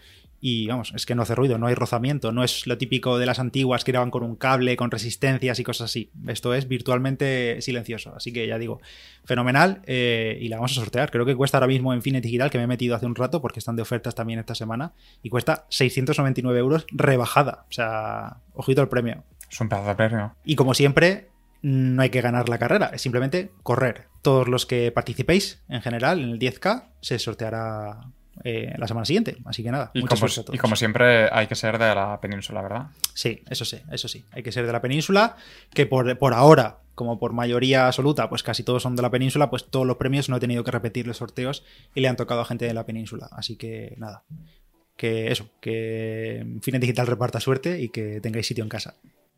y 0.48 0.68
vamos, 0.68 0.92
es 0.94 1.06
que 1.06 1.16
no 1.16 1.22
hace 1.22 1.34
ruido, 1.34 1.58
no 1.58 1.66
hay 1.66 1.74
rozamiento, 1.74 2.30
no 2.30 2.44
es 2.44 2.68
lo 2.68 2.78
típico 2.78 3.18
de 3.18 3.26
las 3.26 3.40
antiguas 3.40 3.82
que 3.82 3.90
iban 3.90 4.12
con 4.12 4.22
un 4.22 4.36
cable, 4.36 4.76
con 4.76 4.92
resistencias 4.92 5.58
y 5.58 5.64
cosas 5.64 5.90
así. 5.90 6.12
Esto 6.28 6.54
es 6.54 6.68
virtualmente 6.68 7.60
silencioso, 7.62 8.14
así 8.14 8.32
que 8.32 8.46
ya 8.46 8.56
digo, 8.56 8.80
fenomenal 9.24 9.82
eh, 9.86 10.38
y 10.40 10.46
la 10.46 10.58
vamos 10.58 10.70
a 10.70 10.74
sortear. 10.76 11.10
Creo 11.10 11.26
que 11.26 11.34
cuesta 11.34 11.56
ahora 11.56 11.66
mismo 11.66 11.92
en 11.92 12.00
Fine 12.00 12.20
Digital, 12.20 12.48
que 12.48 12.58
me 12.58 12.64
he 12.64 12.68
metido 12.68 12.94
hace 12.94 13.06
un 13.06 13.16
rato 13.16 13.42
porque 13.42 13.58
están 13.58 13.74
de 13.74 13.82
ofertas 13.82 14.14
también 14.14 14.38
esta 14.38 14.54
semana, 14.54 14.92
y 15.20 15.30
cuesta 15.30 15.66
699 15.68 16.56
euros 16.60 16.86
rebajada. 16.92 17.66
O 17.68 17.72
sea, 17.72 18.36
ojito 18.54 18.80
al 18.80 18.88
premio. 18.88 19.24
Es 19.50 19.60
un 19.60 19.68
pedazo 19.68 19.88
de 19.88 19.94
premio. 19.96 20.36
Y 20.44 20.54
como 20.54 20.74
siempre, 20.74 21.28
no 21.62 22.02
hay 22.02 22.10
que 22.10 22.20
ganar 22.20 22.48
la 22.48 22.58
carrera, 22.58 22.92
es 22.94 23.02
simplemente 23.02 23.50
correr. 23.64 24.06
Todos 24.22 24.46
los 24.46 24.64
que 24.64 24.92
participéis 24.92 25.64
en 25.68 25.82
general 25.82 26.20
en 26.20 26.30
el 26.30 26.38
10K 26.38 26.84
se 27.00 27.18
sorteará 27.18 28.12
eh, 28.48 28.72
la 28.78 28.86
semana 28.86 29.04
siguiente. 29.04 29.36
Así 29.44 29.62
que 29.64 29.72
nada, 29.72 29.90
Y 29.92 30.00
mucha 30.00 30.14
como, 30.14 30.28
suerte 30.28 30.40
a 30.40 30.44
todos. 30.44 30.54
y 30.54 30.58
como 30.58 30.76
siempre, 30.76 31.28
hay 31.32 31.48
que 31.48 31.56
ser 31.56 31.78
de 31.78 31.94
la 31.94 32.20
península, 32.20 32.62
¿verdad? 32.62 32.86
Sí, 33.12 33.42
eso 33.50 33.64
sí, 33.64 33.78
eso 33.90 34.06
sí. 34.06 34.24
Hay 34.30 34.42
que 34.44 34.52
ser 34.52 34.66
de 34.66 34.72
la 34.72 34.80
península, 34.80 35.36
que 35.74 35.86
por, 35.86 36.16
por 36.18 36.32
ahora, 36.32 36.78
como 36.94 37.18
por 37.18 37.32
mayoría 37.32 37.86
absoluta, 37.86 38.28
pues 38.28 38.42
casi 38.44 38.62
todos 38.62 38.82
son 38.84 38.94
de 38.94 39.02
la 39.02 39.10
península, 39.10 39.50
pues 39.50 39.64
todos 39.68 39.84
los 39.86 39.96
premios 39.96 40.28
no 40.28 40.36
he 40.36 40.40
tenido 40.40 40.62
que 40.62 40.70
repetir 40.70 41.06
los 41.08 41.16
sorteos 41.16 41.64
y 41.94 42.00
le 42.00 42.08
han 42.08 42.16
tocado 42.16 42.40
a 42.40 42.44
gente 42.44 42.66
de 42.66 42.74
la 42.74 42.86
península. 42.86 43.28
Así 43.32 43.56
que 43.56 43.94
nada. 43.98 44.22
Que 44.96 45.32
eso, 45.32 45.50
que 45.60 46.46
Fine 46.62 46.78
Digital 46.78 47.06
reparta 47.06 47.40
suerte 47.40 47.80
y 47.80 47.88
que 47.88 48.20
tengáis 48.20 48.46
sitio 48.46 48.62
en 48.64 48.70
casa. 48.70 48.94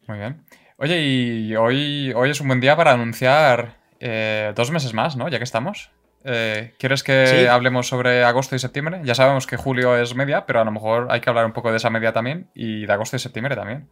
Muy 0.07 0.19
bien. 0.19 0.45
Oye, 0.77 1.03
y 1.03 1.57
hoy, 1.57 2.13
hoy 2.15 2.31
es 2.31 2.41
un 2.41 2.47
buen 2.47 2.61
día 2.61 2.77
para 2.77 2.93
anunciar 2.93 3.79
eh, 3.99 4.53
dos 4.55 4.71
meses 4.71 4.95
más, 4.95 5.17
¿no? 5.17 5.29
Ya 5.29 5.39
que 5.39 5.45
estamos. 5.45 5.91
Eh, 6.31 6.75
¿Quieres 6.79 7.03
que 7.03 7.27
Sí. 7.27 7.47
hablemos 7.47 7.89
sobre 7.89 8.23
agosto 8.25 8.55
y 8.55 8.59
septiembre? 8.59 9.01
Ya 9.05 9.15
sabemos 9.15 9.47
que 9.47 9.57
julio 9.57 9.97
es 9.97 10.15
media, 10.15 10.45
pero 10.47 10.61
a 10.61 10.65
lo 10.65 10.71
mejor 10.71 11.07
hay 11.11 11.21
que 11.21 11.31
hablar 11.31 11.47
un 11.47 11.53
poco 11.53 11.71
de 11.71 11.79
esa 11.79 11.91
media 11.91 12.13
también 12.13 12.49
y 12.55 12.85
de 12.87 12.93
agosto 12.93 13.17
y 13.17 13.19
septiembre 13.19 13.57
también. 13.57 13.89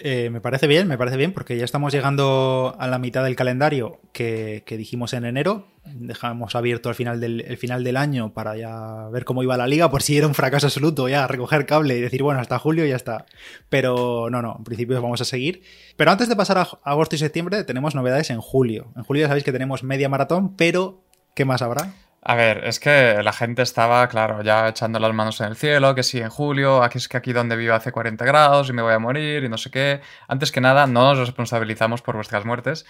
Eh, 0.00 0.30
me 0.30 0.40
parece 0.40 0.68
bien, 0.68 0.86
me 0.86 0.96
parece 0.96 1.16
bien, 1.16 1.32
porque 1.32 1.56
ya 1.56 1.64
estamos 1.64 1.92
llegando 1.92 2.76
a 2.78 2.86
la 2.86 3.00
mitad 3.00 3.24
del 3.24 3.34
calendario 3.34 4.00
que, 4.12 4.62
que 4.64 4.76
dijimos 4.76 5.12
en 5.12 5.24
enero. 5.24 5.66
Dejamos 5.86 6.54
abierto 6.54 6.88
el 6.88 6.94
final, 6.94 7.18
del, 7.18 7.40
el 7.40 7.56
final 7.56 7.82
del 7.82 7.96
año 7.96 8.32
para 8.32 8.56
ya 8.56 9.08
ver 9.10 9.24
cómo 9.24 9.42
iba 9.42 9.56
la 9.56 9.66
liga, 9.66 9.90
por 9.90 10.02
si 10.04 10.16
era 10.16 10.28
un 10.28 10.34
fracaso 10.36 10.68
absoluto, 10.68 11.08
ya 11.08 11.26
recoger 11.26 11.66
cable 11.66 11.96
y 11.96 12.00
decir, 12.00 12.22
bueno, 12.22 12.38
hasta 12.40 12.60
julio 12.60 12.86
ya 12.86 12.94
está. 12.94 13.26
Pero 13.68 14.28
no, 14.30 14.40
no, 14.40 14.54
en 14.58 14.62
principio 14.64 15.02
vamos 15.02 15.20
a 15.20 15.24
seguir. 15.24 15.62
Pero 15.96 16.12
antes 16.12 16.28
de 16.28 16.36
pasar 16.36 16.58
a 16.58 16.68
agosto 16.84 17.16
y 17.16 17.18
septiembre, 17.18 17.64
tenemos 17.64 17.96
novedades 17.96 18.30
en 18.30 18.40
julio. 18.40 18.92
En 18.96 19.02
julio 19.02 19.22
ya 19.22 19.28
sabéis 19.28 19.42
que 19.44 19.52
tenemos 19.52 19.82
media 19.82 20.08
maratón, 20.08 20.54
pero 20.56 21.02
¿qué 21.38 21.44
más 21.44 21.62
habrá? 21.62 21.92
A 22.20 22.34
ver, 22.34 22.64
es 22.64 22.80
que 22.80 23.22
la 23.22 23.32
gente 23.32 23.62
estaba, 23.62 24.08
claro, 24.08 24.42
ya 24.42 24.66
echando 24.66 24.98
las 24.98 25.14
manos 25.14 25.40
en 25.40 25.46
el 25.46 25.54
cielo, 25.54 25.94
que 25.94 26.02
sí, 26.02 26.18
en 26.18 26.30
julio, 26.30 26.82
aquí 26.82 26.98
es 26.98 27.06
que 27.06 27.16
aquí 27.16 27.32
donde 27.32 27.54
vivo 27.54 27.74
hace 27.74 27.92
40 27.92 28.24
grados 28.24 28.68
y 28.68 28.72
me 28.72 28.82
voy 28.82 28.92
a 28.92 28.98
morir 28.98 29.44
y 29.44 29.48
no 29.48 29.56
sé 29.56 29.70
qué. 29.70 30.00
Antes 30.26 30.50
que 30.50 30.60
nada, 30.60 30.88
no 30.88 31.14
nos 31.14 31.18
responsabilizamos 31.18 32.02
por 32.02 32.16
vuestras 32.16 32.44
muertes, 32.44 32.86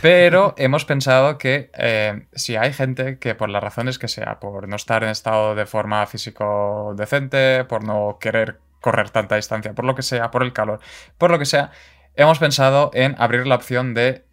pero 0.00 0.54
hemos 0.56 0.86
pensado 0.86 1.36
que 1.36 1.70
eh, 1.74 2.26
si 2.32 2.56
hay 2.56 2.72
gente 2.72 3.18
que 3.18 3.34
por 3.34 3.50
las 3.50 3.62
razones 3.62 3.98
que 3.98 4.08
sea, 4.08 4.40
por 4.40 4.66
no 4.66 4.76
estar 4.76 5.04
en 5.04 5.10
estado 5.10 5.54
de 5.54 5.66
forma 5.66 6.06
físico 6.06 6.94
decente, 6.96 7.64
por 7.66 7.84
no 7.84 8.16
querer 8.18 8.60
correr 8.80 9.10
tanta 9.10 9.36
distancia, 9.36 9.74
por 9.74 9.84
lo 9.84 9.94
que 9.94 10.02
sea, 10.02 10.30
por 10.30 10.42
el 10.42 10.54
calor, 10.54 10.80
por 11.18 11.30
lo 11.30 11.38
que 11.38 11.44
sea, 11.44 11.70
hemos 12.16 12.38
pensado 12.38 12.90
en 12.94 13.14
abrir 13.18 13.46
la 13.46 13.56
opción 13.56 13.92
de 13.92 14.24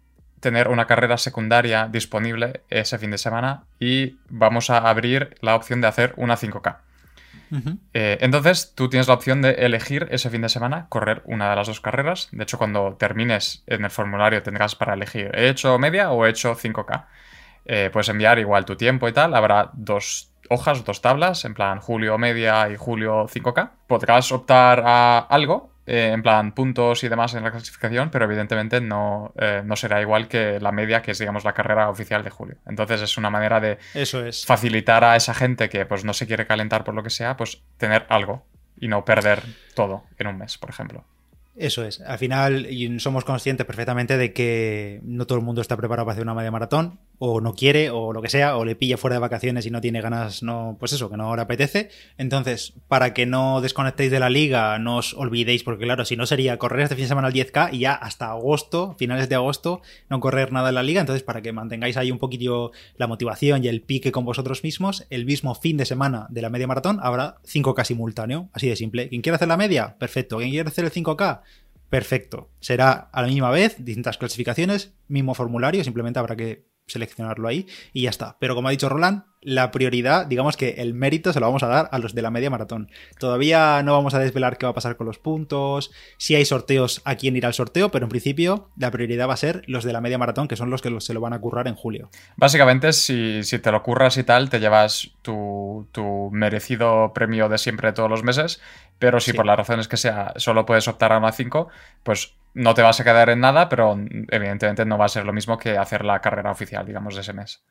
tener 0.42 0.68
una 0.68 0.86
carrera 0.86 1.16
secundaria 1.16 1.88
disponible 1.90 2.62
ese 2.68 2.98
fin 2.98 3.12
de 3.12 3.18
semana 3.18 3.62
y 3.78 4.18
vamos 4.28 4.68
a 4.70 4.78
abrir 4.78 5.36
la 5.40 5.54
opción 5.54 5.80
de 5.80 5.86
hacer 5.86 6.12
una 6.16 6.36
5K. 6.36 6.78
Ujú. 7.52 7.78
Eh, 7.94 8.18
entonces, 8.20 8.72
tú 8.74 8.88
tienes 8.88 9.08
la 9.08 9.14
opción 9.14 9.40
de 9.40 9.52
elegir 9.52 10.08
ese 10.10 10.30
fin 10.30 10.42
de 10.42 10.48
semana 10.48 10.86
correr 10.88 11.22
una 11.26 11.48
de 11.50 11.56
las 11.56 11.68
dos 11.68 11.80
carreras. 11.80 12.28
De 12.32 12.42
hecho, 12.42 12.58
cuando 12.58 12.96
termines 12.98 13.62
en 13.66 13.84
el 13.84 13.90
formulario 13.90 14.42
tendrás 14.42 14.74
para 14.74 14.94
elegir, 14.94 15.30
¿he 15.34 15.48
hecho 15.48 15.78
media 15.78 16.10
o 16.10 16.26
he 16.26 16.30
hecho 16.30 16.56
5K? 16.56 17.04
Eh, 17.64 17.90
puedes 17.92 18.08
enviar 18.08 18.38
igual 18.38 18.64
tu 18.64 18.76
tiempo 18.76 19.08
y 19.08 19.12
tal. 19.12 19.34
Habrá 19.34 19.70
dos 19.74 20.32
hojas, 20.48 20.84
dos 20.84 21.00
tablas, 21.00 21.44
en 21.44 21.54
plan 21.54 21.78
julio 21.80 22.18
media 22.18 22.68
y 22.68 22.76
julio 22.76 23.28
5K. 23.28 23.70
Podrás 23.86 24.32
optar 24.32 24.82
a 24.84 25.18
algo, 25.18 25.71
eh, 25.86 26.10
en 26.12 26.22
plan 26.22 26.52
puntos 26.54 27.02
y 27.04 27.08
demás 27.08 27.34
en 27.34 27.42
la 27.42 27.50
clasificación, 27.50 28.10
pero 28.10 28.24
evidentemente 28.24 28.80
no, 28.80 29.32
eh, 29.36 29.62
no 29.64 29.76
será 29.76 30.00
igual 30.00 30.28
que 30.28 30.60
la 30.60 30.72
media, 30.72 31.02
que 31.02 31.10
es, 31.10 31.18
digamos, 31.18 31.44
la 31.44 31.52
carrera 31.52 31.88
oficial 31.88 32.22
de 32.22 32.30
julio. 32.30 32.56
Entonces, 32.66 33.00
es 33.02 33.16
una 33.16 33.30
manera 33.30 33.60
de 33.60 33.78
Eso 33.94 34.24
es. 34.24 34.46
facilitar 34.46 35.04
a 35.04 35.16
esa 35.16 35.34
gente 35.34 35.68
que 35.68 35.84
pues 35.86 36.04
no 36.04 36.12
se 36.12 36.26
quiere 36.26 36.46
calentar 36.46 36.84
por 36.84 36.94
lo 36.94 37.02
que 37.02 37.10
sea, 37.10 37.36
pues 37.36 37.62
tener 37.78 38.06
algo 38.08 38.44
y 38.78 38.88
no 38.88 39.04
perder 39.04 39.42
todo 39.74 40.04
en 40.18 40.26
un 40.28 40.38
mes, 40.38 40.58
por 40.58 40.70
ejemplo. 40.70 41.04
Eso 41.56 41.84
es. 41.84 42.00
Al 42.00 42.18
final 42.18 42.66
y 42.70 42.98
somos 42.98 43.24
conscientes 43.24 43.66
perfectamente 43.66 44.16
de 44.16 44.32
que 44.32 45.00
no 45.02 45.26
todo 45.26 45.38
el 45.38 45.44
mundo 45.44 45.60
está 45.60 45.76
preparado 45.76 46.06
para 46.06 46.14
hacer 46.14 46.22
una 46.24 46.34
media 46.34 46.50
maratón, 46.50 46.98
o 47.18 47.40
no 47.40 47.54
quiere, 47.54 47.90
o 47.90 48.12
lo 48.12 48.20
que 48.20 48.28
sea, 48.28 48.56
o 48.56 48.64
le 48.64 48.74
pilla 48.74 48.96
fuera 48.96 49.14
de 49.14 49.20
vacaciones 49.20 49.64
y 49.66 49.70
no 49.70 49.80
tiene 49.80 50.00
ganas, 50.00 50.42
no, 50.42 50.76
pues 50.78 50.92
eso, 50.92 51.08
que 51.08 51.16
no 51.16 51.36
le 51.36 51.42
apetece. 51.42 51.90
Entonces, 52.18 52.74
para 52.88 53.14
que 53.14 53.26
no 53.26 53.60
desconectéis 53.60 54.10
de 54.10 54.18
la 54.18 54.28
liga, 54.28 54.78
no 54.78 54.96
os 54.96 55.14
olvidéis, 55.14 55.62
porque 55.62 55.84
claro, 55.84 56.04
si 56.04 56.16
no 56.16 56.26
sería 56.26 56.58
correr 56.58 56.80
este 56.80 56.96
fin 56.96 57.04
de 57.04 57.08
semana 57.08 57.28
el 57.28 57.34
10K 57.34 57.70
y 57.72 57.80
ya 57.80 57.94
hasta 57.94 58.30
agosto, 58.30 58.96
finales 58.98 59.28
de 59.28 59.36
agosto, 59.36 59.82
no 60.08 60.20
correr 60.20 60.52
nada 60.52 60.70
en 60.70 60.74
la 60.74 60.82
liga. 60.82 61.00
Entonces, 61.00 61.22
para 61.22 61.42
que 61.42 61.52
mantengáis 61.52 61.96
ahí 61.96 62.10
un 62.10 62.18
poquillo 62.18 62.72
la 62.96 63.06
motivación 63.06 63.64
y 63.64 63.68
el 63.68 63.82
pique 63.82 64.12
con 64.12 64.24
vosotros 64.24 64.64
mismos, 64.64 65.06
el 65.10 65.24
mismo 65.24 65.54
fin 65.54 65.76
de 65.76 65.84
semana 65.84 66.26
de 66.28 66.42
la 66.42 66.50
media 66.50 66.66
maratón 66.66 66.98
habrá 67.02 67.36
5K 67.44 67.84
simultáneo, 67.84 68.48
así 68.52 68.68
de 68.68 68.76
simple. 68.76 69.08
¿Quién 69.08 69.22
quiere 69.22 69.36
hacer 69.36 69.48
la 69.48 69.56
media? 69.56 69.96
Perfecto. 69.98 70.38
¿Quién 70.38 70.50
quiere 70.50 70.68
hacer 70.68 70.84
el 70.84 70.92
5K? 70.92 71.42
Perfecto. 71.88 72.48
Será 72.58 72.92
a 73.12 73.20
la 73.22 73.28
misma 73.28 73.50
vez, 73.50 73.76
distintas 73.84 74.16
clasificaciones, 74.16 74.94
mismo 75.08 75.34
formulario, 75.34 75.84
simplemente 75.84 76.18
habrá 76.18 76.36
que 76.36 76.71
seleccionarlo 76.86 77.48
ahí 77.48 77.66
y 77.92 78.02
ya 78.02 78.10
está. 78.10 78.36
Pero 78.38 78.54
como 78.54 78.68
ha 78.68 78.72
dicho 78.72 78.88
Roland, 78.88 79.24
la 79.40 79.72
prioridad, 79.72 80.26
digamos 80.26 80.56
que 80.56 80.70
el 80.78 80.94
mérito 80.94 81.32
se 81.32 81.40
lo 81.40 81.46
vamos 81.46 81.64
a 81.64 81.66
dar 81.66 81.88
a 81.90 81.98
los 81.98 82.14
de 82.14 82.22
la 82.22 82.30
media 82.30 82.48
maratón. 82.50 82.90
Todavía 83.18 83.82
no 83.82 83.92
vamos 83.92 84.14
a 84.14 84.20
desvelar 84.20 84.56
qué 84.56 84.66
va 84.66 84.70
a 84.70 84.74
pasar 84.74 84.96
con 84.96 85.06
los 85.06 85.18
puntos, 85.18 85.90
si 86.16 86.36
hay 86.36 86.44
sorteos, 86.44 87.02
a 87.04 87.16
quién 87.16 87.34
irá 87.36 87.48
al 87.48 87.54
sorteo, 87.54 87.90
pero 87.90 88.04
en 88.06 88.08
principio 88.10 88.70
la 88.76 88.90
prioridad 88.92 89.28
va 89.28 89.34
a 89.34 89.38
ser 89.38 89.62
los 89.66 89.82
de 89.84 89.92
la 89.92 90.00
media 90.00 90.18
maratón, 90.18 90.46
que 90.46 90.54
son 90.56 90.70
los 90.70 90.80
que 90.80 91.00
se 91.00 91.14
lo 91.14 91.20
van 91.20 91.32
a 91.32 91.40
currar 91.40 91.66
en 91.66 91.74
julio. 91.74 92.08
Básicamente, 92.36 92.92
si, 92.92 93.42
si 93.42 93.58
te 93.58 93.72
lo 93.72 93.82
curras 93.82 94.16
y 94.16 94.22
tal, 94.22 94.48
te 94.48 94.60
llevas 94.60 95.10
tu, 95.22 95.88
tu 95.90 96.30
merecido 96.30 97.12
premio 97.12 97.48
de 97.48 97.58
siempre 97.58 97.88
de 97.88 97.94
todos 97.94 98.10
los 98.10 98.22
meses, 98.22 98.60
pero 99.00 99.18
si 99.18 99.32
Sí. 99.32 99.36
por 99.36 99.46
las 99.46 99.56
razones 99.56 99.88
que 99.88 99.96
sea 99.96 100.34
solo 100.36 100.66
puedes 100.66 100.86
optar 100.86 101.12
a 101.12 101.18
una 101.18 101.32
5, 101.32 101.68
pues 102.04 102.34
no 102.54 102.74
te 102.74 102.82
vas 102.82 103.00
a 103.00 103.04
quedar 103.04 103.30
en 103.30 103.40
nada, 103.40 103.68
pero 103.68 103.98
evidentemente 104.30 104.84
no 104.84 104.98
va 104.98 105.06
a 105.06 105.08
ser 105.08 105.24
lo 105.24 105.32
mismo 105.32 105.58
que 105.58 105.76
hacer 105.76 106.04
la 106.04 106.20
carrera 106.20 106.50
oficial, 106.50 106.86
digamos, 106.86 107.14
de 107.14 107.22
ese 107.22 107.32
mes. 107.32 107.64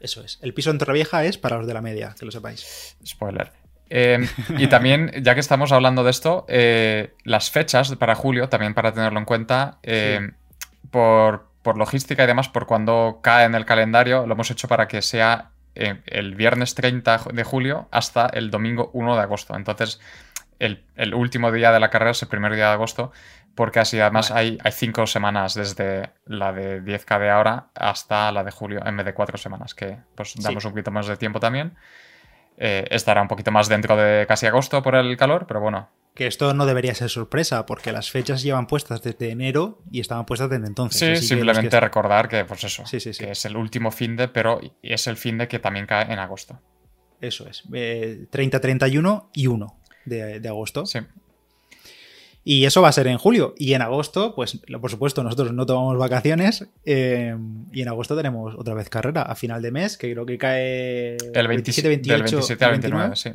Eso 0.00 0.22
es. 0.22 0.38
El 0.42 0.52
piso 0.54 0.70
en 0.70 0.78
Torrevieja 0.78 1.24
es 1.24 1.38
para 1.38 1.56
los 1.56 1.66
de 1.66 1.74
la 1.74 1.80
media, 1.80 2.14
que 2.18 2.26
lo 2.26 2.30
sepáis. 2.30 2.96
Spoiler. 3.06 3.52
Eh, 3.90 4.26
y 4.58 4.66
también, 4.66 5.12
ya 5.22 5.34
que 5.34 5.40
estamos 5.40 5.72
hablando 5.72 6.04
de 6.04 6.10
esto, 6.10 6.44
eh, 6.48 7.14
las 7.22 7.50
fechas 7.50 7.94
para 7.96 8.14
julio, 8.14 8.48
también 8.48 8.74
para 8.74 8.92
tenerlo 8.92 9.18
en 9.18 9.24
cuenta, 9.24 9.78
eh, 9.82 10.32
por, 10.90 11.48
por 11.62 11.78
logística 11.78 12.24
y 12.24 12.26
demás, 12.26 12.48
por 12.48 12.66
cuando 12.66 13.20
cae 13.22 13.46
en 13.46 13.54
el 13.54 13.64
calendario, 13.64 14.26
lo 14.26 14.34
hemos 14.34 14.50
hecho 14.50 14.68
para 14.68 14.88
que 14.88 15.02
sea 15.02 15.50
el 15.74 16.36
viernes 16.36 16.76
30 16.76 17.22
de 17.32 17.42
julio 17.42 17.88
hasta 17.90 18.26
el 18.26 18.50
domingo 18.50 18.90
1 18.92 19.16
de 19.16 19.22
agosto. 19.22 19.56
Entonces, 19.56 20.00
el, 20.60 20.84
el 20.94 21.14
último 21.14 21.50
día 21.50 21.72
de 21.72 21.80
la 21.80 21.90
carrera 21.90 22.12
es 22.12 22.22
el 22.22 22.28
primer 22.28 22.54
día 22.54 22.66
de 22.66 22.74
agosto, 22.74 23.10
porque 23.54 23.80
así 23.80 24.00
además 24.00 24.30
Vale. 24.30 24.40
hay, 24.40 24.58
hay 24.62 24.72
cinco 24.72 25.06
semanas 25.06 25.54
desde 25.54 26.10
la 26.26 26.52
de 26.52 26.82
10K 26.82 27.18
de 27.20 27.30
ahora 27.30 27.68
hasta 27.74 28.30
la 28.32 28.42
de 28.44 28.50
julio, 28.50 28.80
en 28.84 28.96
vez 28.96 29.06
de 29.06 29.14
cuatro 29.14 29.38
semanas, 29.38 29.74
que 29.74 29.98
pues 30.14 30.34
damos 30.36 30.62
Sí. 30.62 30.66
un 30.68 30.72
poquito 30.74 30.90
más 30.90 31.06
de 31.06 31.16
tiempo 31.16 31.40
también. 31.40 31.74
Eh, 32.56 32.84
estará 32.90 33.20
un 33.20 33.28
poquito 33.28 33.50
más 33.50 33.68
dentro 33.68 33.96
de 33.96 34.26
casi 34.28 34.46
agosto 34.46 34.82
por 34.82 34.94
el 34.94 35.16
calor, 35.16 35.46
pero 35.48 35.60
bueno. 35.60 35.88
Que 36.14 36.28
esto 36.28 36.54
no 36.54 36.64
debería 36.66 36.94
ser 36.94 37.10
sorpresa, 37.10 37.66
porque 37.66 37.90
las 37.90 38.12
fechas 38.12 38.42
llevan 38.44 38.68
puestas 38.68 39.02
desde 39.02 39.30
enero 39.30 39.82
y 39.90 39.98
estaban 39.98 40.24
puestas 40.26 40.48
desde 40.48 40.66
entonces. 40.68 41.00
Sí, 41.00 41.04
Así 41.06 41.12
que 41.12 41.44
los 41.44 41.56
simplemente 41.56 41.76
que- 41.76 41.80
recordar 41.80 42.28
que, 42.28 42.44
pues 42.44 42.62
eso, 42.62 42.86
Sí, 42.86 43.00
sí, 43.00 43.12
sí. 43.12 43.24
que 43.24 43.32
es 43.32 43.44
el 43.46 43.56
último 43.56 43.90
fin 43.90 44.14
de, 44.14 44.28
pero 44.28 44.60
es 44.82 45.06
el 45.08 45.16
fin 45.16 45.38
de 45.38 45.48
que 45.48 45.58
también 45.58 45.86
cae 45.86 46.12
en 46.12 46.20
agosto. 46.20 46.60
Eso 47.20 47.48
es. 47.48 47.64
eh, 47.72 48.26
30, 48.30 48.60
31 48.60 49.30
y 49.34 49.48
1 49.48 49.76
de, 50.04 50.38
de 50.38 50.48
agosto. 50.48 50.86
Sí. 50.86 51.00
Y 52.46 52.66
eso 52.66 52.82
va 52.82 52.88
a 52.88 52.92
ser 52.92 53.06
en 53.06 53.16
julio. 53.16 53.54
Y 53.56 53.72
en 53.72 53.80
agosto, 53.80 54.34
pues 54.34 54.60
por 54.80 54.90
supuesto, 54.90 55.22
nosotros 55.24 55.52
no 55.52 55.64
tomamos 55.64 55.96
vacaciones. 55.96 56.68
eh, 56.84 57.34
y 57.72 57.82
en 57.82 57.88
agosto 57.88 58.14
tenemos 58.16 58.54
otra 58.56 58.74
vez 58.74 58.88
carrera 58.90 59.22
a 59.22 59.34
final 59.34 59.62
de 59.62 59.70
mes, 59.72 59.96
que 59.96 60.12
creo 60.12 60.26
que 60.26 60.36
cae 60.38 61.16
El 61.34 61.48
27, 61.48 61.88
del 61.96 62.22
27 62.22 62.64
al 62.64 62.70
29, 62.72 63.16
sí. 63.16 63.32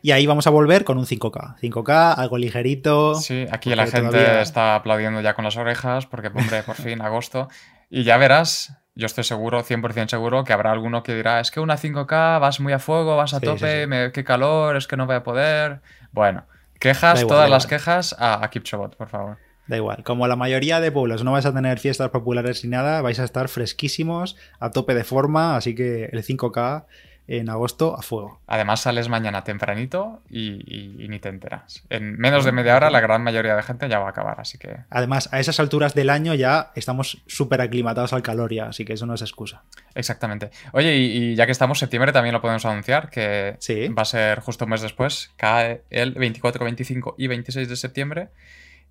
Y 0.00 0.12
ahí 0.12 0.26
vamos 0.26 0.46
a 0.46 0.50
volver 0.50 0.84
con 0.84 0.96
un 0.98 1.06
5K. 1.06 1.56
5K, 1.60 2.14
algo 2.18 2.38
ligerito. 2.38 3.14
Sí, 3.16 3.46
aquí 3.50 3.74
la 3.74 3.86
gente 3.86 4.10
todavía- 4.10 4.42
está 4.42 4.76
aplaudiendo 4.76 5.20
ya 5.22 5.34
con 5.34 5.44
las 5.44 5.56
orejas 5.56 6.06
porque, 6.06 6.28
hombre, 6.28 6.62
por 6.62 6.76
fin, 6.76 7.00
agosto. 7.02 7.48
Y 7.90 8.04
ya 8.04 8.16
verás, 8.18 8.74
yo 8.94 9.06
estoy 9.06 9.24
seguro, 9.24 9.64
100% 9.64 10.08
seguro, 10.10 10.44
que 10.44 10.52
habrá 10.52 10.70
alguno 10.70 11.02
que 11.02 11.14
dirá, 11.16 11.40
es 11.40 11.50
que 11.50 11.58
una 11.60 11.76
5K, 11.78 12.38
vas 12.38 12.60
muy 12.60 12.72
a 12.74 12.78
fuego, 12.78 13.16
vas 13.16 13.34
a 13.34 13.40
Sí, 13.40 13.46
tope, 13.46 13.58
sí, 13.76 13.80
sí. 13.82 13.86
me- 13.88 14.12
qué 14.12 14.22
calor, 14.22 14.76
es 14.76 14.86
que 14.86 14.96
no 14.96 15.06
voy 15.06 15.16
a 15.16 15.22
poder. 15.24 15.80
Bueno, 16.12 16.44
quejas, 16.78 17.20
igual, 17.20 17.28
todas 17.28 17.50
da 17.50 17.50
las 17.50 17.66
quejas 17.66 18.16
a, 18.18 18.44
a 18.44 18.50
Kipchobot, 18.50 18.96
por 18.96 19.08
favor. 19.08 19.38
Da 19.66 19.76
igual. 19.76 20.02
Como 20.02 20.26
la 20.26 20.36
mayoría 20.36 20.80
de 20.80 20.90
pueblos 20.90 21.24
no 21.24 21.32
vais 21.32 21.44
a 21.44 21.52
tener 21.52 21.78
fiestas 21.78 22.08
populares 22.08 22.64
ni 22.64 22.70
nada, 22.70 23.02
vais 23.02 23.20
a 23.20 23.24
estar 23.24 23.48
fresquísimos, 23.48 24.36
a 24.58 24.70
tope 24.70 24.94
de 24.94 25.04
forma. 25.04 25.56
Así 25.56 25.74
que 25.74 26.06
el 26.06 26.24
5K 26.24 26.86
en 27.28 27.50
agosto 27.50 27.96
a 27.96 28.02
fuego. 28.02 28.40
Además 28.46 28.80
sales 28.80 29.08
mañana 29.08 29.44
tempranito 29.44 30.22
y, 30.30 31.06
ni 31.08 31.18
te 31.18 31.28
enteras. 31.28 31.84
En 31.90 32.18
menos 32.18 32.44
de 32.44 32.52
media 32.52 32.74
hora 32.74 32.90
la 32.90 33.00
gran 33.00 33.22
mayoría 33.22 33.54
de 33.54 33.62
gente 33.62 33.88
ya 33.88 33.98
va 33.98 34.06
a 34.06 34.10
acabar, 34.10 34.40
así 34.40 34.56
que... 34.56 34.78
Además, 34.88 35.28
a 35.32 35.38
esas 35.38 35.60
alturas 35.60 35.94
del 35.94 36.08
año 36.08 36.34
ya 36.34 36.72
estamos 36.74 37.22
súper 37.26 37.60
aclimatados 37.60 38.14
al 38.14 38.22
calor 38.22 38.52
ya, 38.52 38.68
así 38.68 38.86
que 38.86 38.94
eso 38.94 39.04
no 39.04 39.14
es 39.14 39.20
excusa. 39.20 39.62
Exactamente. 39.94 40.50
Oye, 40.72 40.96
y, 40.96 41.34
ya 41.34 41.44
que 41.44 41.52
estamos, 41.52 41.78
septiembre 41.78 42.12
también 42.12 42.32
lo 42.32 42.40
podemos 42.40 42.64
anunciar, 42.64 43.10
que 43.10 43.58
va 43.96 44.02
a 44.02 44.06
ser 44.06 44.40
justo 44.40 44.64
un 44.64 44.70
mes 44.70 44.80
después, 44.80 45.30
cae 45.36 45.82
el 45.90 46.12
24, 46.12 46.64
25 46.64 47.14
y 47.18 47.26
26 47.26 47.68
de 47.68 47.76
septiembre. 47.76 48.28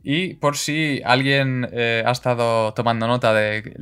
Y 0.03 0.35
por 0.35 0.57
si 0.57 1.01
alguien 1.03 1.67
eh, 1.71 2.03
ha 2.05 2.11
estado 2.11 2.73
tomando 2.73 3.07
nota 3.07 3.33
de 3.33 3.73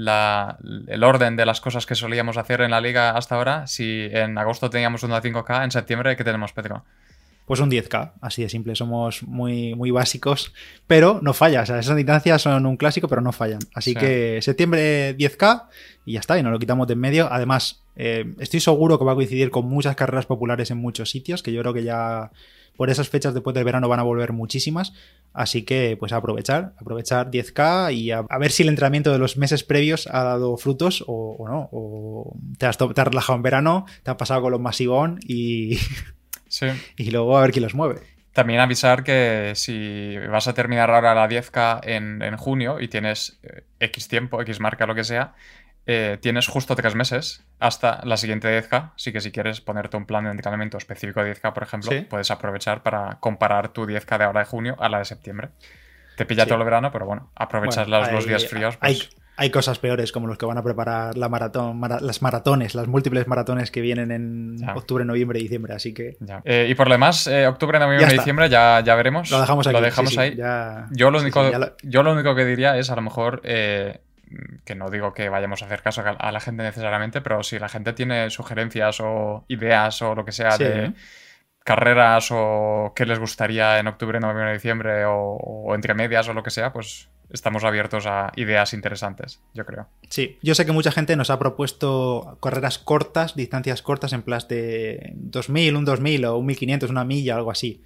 el 0.88 1.04
orden 1.04 1.36
de 1.36 1.46
las 1.46 1.62
cosas 1.62 1.86
que 1.86 1.96
solíamos 1.96 2.38
hacer 2.38 2.62
en 2.62 2.72
la 2.72 2.82
liga 2.82 3.12
hasta 3.12 3.36
ahora, 3.36 3.68
si 3.68 4.08
en 4.12 4.38
agosto 4.38 4.70
teníamos 4.70 5.04
una 5.04 5.22
5K, 5.22 5.64
en 5.64 5.72
septiembre, 5.72 6.16
¿qué 6.16 6.24
tenemos, 6.24 6.54
Pedro? 6.54 6.84
Pues 7.46 7.60
un 7.60 7.70
10K, 7.70 8.14
así 8.22 8.42
de 8.42 8.50
simple. 8.50 8.76
Somos 8.76 9.22
muy, 9.24 9.76
muy 9.76 9.92
básicos, 9.92 10.52
pero 10.88 11.20
no 11.22 11.34
falla. 11.34 11.62
O 11.62 11.66
sea, 11.66 11.80
esas 11.80 11.96
distancias 11.96 12.42
son 12.42 12.66
un 12.66 12.76
clásico, 12.76 13.08
pero 13.08 13.22
no 13.22 13.32
fallan. 13.32 13.60
Así 13.74 13.94
que 13.94 14.40
septiembre 14.42 15.16
10K 15.16 15.66
y 16.06 16.14
ya 16.14 16.20
está, 16.20 16.40
y 16.40 16.44
nos 16.44 16.52
lo 16.52 16.60
quitamos 16.60 16.88
de 16.88 16.94
en 16.94 17.00
medio. 17.00 17.32
Además, 17.32 17.84
eh, 17.96 18.34
estoy 18.40 18.60
seguro 18.60 18.98
que 18.98 19.06
va 19.06 19.12
a 19.12 19.16
coincidir 19.16 19.52
con 19.52 19.68
muchas 19.68 19.96
carreras 19.96 20.26
populares 20.26 20.72
en 20.72 20.78
muchos 20.78 21.10
sitios, 21.10 21.44
que 21.44 21.54
yo 21.54 21.62
creo 21.62 21.74
que 21.74 21.84
ya 21.84 22.32
por 22.78 22.90
esas 22.90 23.10
fechas 23.10 23.34
después 23.34 23.54
del 23.54 23.64
verano 23.64 23.88
van 23.88 24.00
a 24.00 24.04
volver 24.04 24.34
muchísimas. 24.34 24.94
Así 25.34 25.64
que, 25.64 25.98
pues 26.00 26.14
aprovechar, 26.14 26.74
aprovechar 26.78 27.30
10K 27.30 27.94
y 27.94 28.12
a, 28.12 28.22
ver 28.22 28.52
si 28.52 28.64
el 28.64 28.70
entrenamiento 28.70 29.12
de 29.12 29.20
los 29.20 29.38
meses 29.38 29.64
previos 29.64 30.08
ha 30.08 30.24
dado 30.24 30.56
frutos 30.58 31.04
o, 31.08 31.46
no. 31.48 31.70
O 31.72 32.38
te 32.58 32.66
has, 32.66 32.78
te 32.78 32.84
has, 32.86 33.08
relajado 33.08 33.36
en 33.36 33.44
verano, 33.44 33.86
te 34.04 34.12
has 34.12 34.18
pasado 34.18 34.42
con 34.42 34.52
los 34.52 34.62
masivón 34.62 35.20
y. 35.26 35.78
Sí. 36.56 36.68
Y 36.96 37.12
luego 37.12 37.38
a 37.38 37.42
ver 37.42 37.52
quién 37.52 37.64
los 37.64 37.76
mueve. 37.76 38.00
También 38.32 38.62
avisar 38.62 39.04
que 39.04 39.52
si 39.56 40.18
vas 40.30 40.48
a 40.48 40.54
terminar 40.54 40.90
ahora 40.90 41.14
la 41.14 41.28
10K 41.28 41.82
en, 41.84 42.22
en 42.22 42.38
junio 42.38 42.80
y 42.80 42.88
tienes 42.88 43.40
eh, 43.44 43.64
X 43.80 44.08
tiempo, 44.08 44.42
X 44.42 44.62
marca, 44.62 44.86
lo 44.86 44.96
que 44.96 45.04
sea, 45.04 45.36
eh, 45.86 46.18
tienes 46.22 46.48
justo 46.48 46.76
tres 46.76 46.96
meses 46.96 47.44
hasta 47.60 48.00
la 48.06 48.16
siguiente 48.16 48.48
10K. 48.48 48.94
Así 48.96 49.12
que 49.12 49.20
si 49.20 49.32
quieres 49.32 49.60
ponerte 49.60 49.98
un 49.98 50.06
plan 50.06 50.24
de 50.24 50.32
entrenamiento 50.32 50.78
específico 50.78 51.22
de 51.22 51.36
10K, 51.36 51.54
por 51.54 51.64
ejemplo, 51.64 51.92
puedes 52.10 52.32
aprovechar 52.32 52.84
para 52.84 53.20
comparar 53.20 53.70
tu 53.70 53.86
10K 53.86 54.18
de 54.18 54.24
ahora 54.24 54.40
de 54.40 54.46
junio 54.46 54.76
a 54.80 54.88
la 54.88 55.00
de 55.00 55.06
septiembre. 55.06 55.50
Te 56.16 56.26
pilla 56.26 56.46
todo 56.46 56.58
el 56.60 56.64
verano, 56.64 56.90
pero 56.90 57.06
bueno, 57.06 57.32
aprovechas 57.36 57.90
los, 57.90 58.26
días 58.26 58.48
fríos. 58.48 58.78
Pues 58.78 59.02
hay, 59.02 59.10
cosas 59.52 59.80
peores 59.80 60.12
como 60.12 60.28
los 60.28 60.38
que 60.38 60.46
van 60.46 60.58
a 60.58 60.64
preparar 60.64 61.18
la 61.18 61.30
maratón, 61.30 61.82
las 62.02 62.22
maratones, 62.22 62.76
las 62.76 62.88
múlteples 62.88 63.28
maratones 63.28 63.72
que 63.72 63.82
vienen 63.82 64.12
en 64.12 64.58
octubre, 64.76 65.06
noviembre 65.06 65.40
y 65.40 65.44
diciembre. 65.44 65.74
Así 65.74 65.94
que. 65.94 66.18
Eh, 66.44 66.68
y 66.70 66.76
por 66.76 66.88
lo 66.88 66.94
demás, 66.94 67.28
eh, 67.28 67.48
octubre, 67.48 67.80
noviembre 67.80 68.14
y 68.14 68.18
diciembre 68.18 68.50
ya, 68.50 68.82
ya 68.82 68.96
veremos. 68.96 69.30
Lo 69.32 69.40
dejamos, 69.40 69.66
Lo 69.66 69.82
dejamos 69.82 70.18
ahí. 70.18 70.38
Yo, 70.92 71.12
lo 71.12 71.20
único, 71.20 71.44
yo 71.84 72.04
lo 72.04 72.14
único 72.14 72.36
que 72.36 72.46
diría 72.46 72.78
es 72.78 72.90
a 72.90 72.96
lo 72.96 73.02
mejor 73.02 73.42
que 74.64 74.76
no 74.76 74.90
digo 74.90 75.14
que 75.14 75.30
vayamos 75.30 75.62
a 75.62 75.66
hacer 75.66 75.82
caso 75.82 76.04
a 76.06 76.32
la 76.32 76.40
gente 76.40 76.64
necesariamente, 76.64 77.22
pero 77.22 77.44
si 77.44 77.60
la 77.60 77.70
gente 77.70 77.94
tiene 77.94 78.30
sugerencias 78.30 79.00
o 79.00 79.46
ideas 79.48 80.02
o 80.02 80.16
lo 80.16 80.26
que 80.26 80.32
sea 80.32 80.58
de 80.58 80.94
carreras 81.66 82.30
o 82.32 82.94
qué 82.96 83.06
les 83.06 83.20
gustaría 83.20 83.80
en 83.80 83.88
octubre, 83.88 84.20
noviembre, 84.20 84.54
diciembre 84.54 85.04
o, 85.08 85.74
entre 85.74 85.94
medias 85.94 86.28
o 86.30 86.34
lo 86.34 86.44
que 86.44 86.52
sea, 86.52 86.72
pues 86.72 87.10
estamos 87.30 87.64
abiertos 87.64 88.06
a 88.06 88.32
ideas 88.36 88.74
interesantes, 88.74 89.42
yo 89.54 89.66
creo. 89.66 89.88
Sí, 90.10 90.38
yo 90.42 90.56
sé 90.56 90.66
que 90.66 90.72
mucha 90.72 90.92
gente 90.92 91.16
nos 91.16 91.30
ha 91.30 91.40
propuesto 91.40 92.38
carreras 92.42 92.78
cortas, 92.78 93.36
distancias 93.36 93.82
cortas 93.82 94.14
en 94.14 94.22
plan 94.22 94.42
de 94.50 95.14
2000, 95.16 95.76
un 95.76 95.86
2000 95.86 96.26
o 96.26 96.38
un 96.38 96.46
1500, 96.46 96.90
una 96.90 97.06
milla, 97.06 97.36
algo 97.36 97.52
así. 97.52 97.82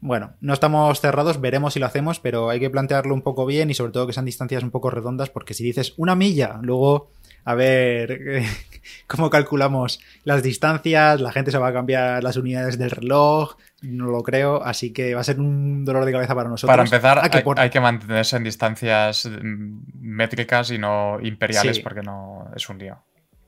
Bueno, 0.00 0.34
no 0.40 0.52
estamos 0.52 1.00
cerrados, 1.00 1.40
veremos 1.40 1.72
si 1.72 1.80
lo 1.80 1.86
hacemos, 1.86 2.20
pero 2.20 2.50
hay 2.50 2.60
que 2.60 2.68
plantearlo 2.68 3.14
un 3.14 3.22
poco 3.22 3.46
bien 3.46 3.70
y 3.70 3.74
sobre 3.74 3.92
todo 3.92 4.06
que 4.06 4.12
sean 4.12 4.26
distancias 4.26 4.62
un 4.62 4.70
poco 4.70 4.90
redondas, 4.90 5.30
porque 5.30 5.54
si 5.54 5.64
dices 5.64 5.94
una 5.96 6.14
milla, 6.14 6.58
luego 6.60 7.10
a 7.44 7.54
ver 7.54 8.42
cómo 9.06 9.30
calculamos 9.30 10.00
las 10.24 10.42
distancias, 10.42 11.20
la 11.20 11.32
gente 11.32 11.50
se 11.50 11.58
va 11.58 11.68
a 11.68 11.72
cambiar 11.72 12.22
las 12.22 12.36
unidades 12.36 12.78
del 12.78 12.90
reloj, 12.90 13.56
no 13.84 14.06
lo 14.06 14.22
creo, 14.22 14.62
así 14.62 14.92
que 14.92 15.14
va 15.14 15.20
a 15.20 15.24
ser 15.24 15.38
un 15.40 15.84
dolor 15.84 16.04
de 16.04 16.12
cabeza 16.12 16.34
para 16.34 16.48
nosotros. 16.48 16.72
Para 16.72 16.82
empezar, 16.82 17.20
hay, 17.56 17.70
que 17.70 17.80
mantenerse 17.80 18.36
en 18.36 18.44
distancias 18.44 19.26
mm, 19.26 19.82
métricas 20.00 20.70
y 20.70 20.78
no 20.78 21.18
imperiales, 21.20 21.80
porque 21.80 22.02
no 22.02 22.50
es 22.54 22.68
un 22.68 22.78
lío. 22.78 22.98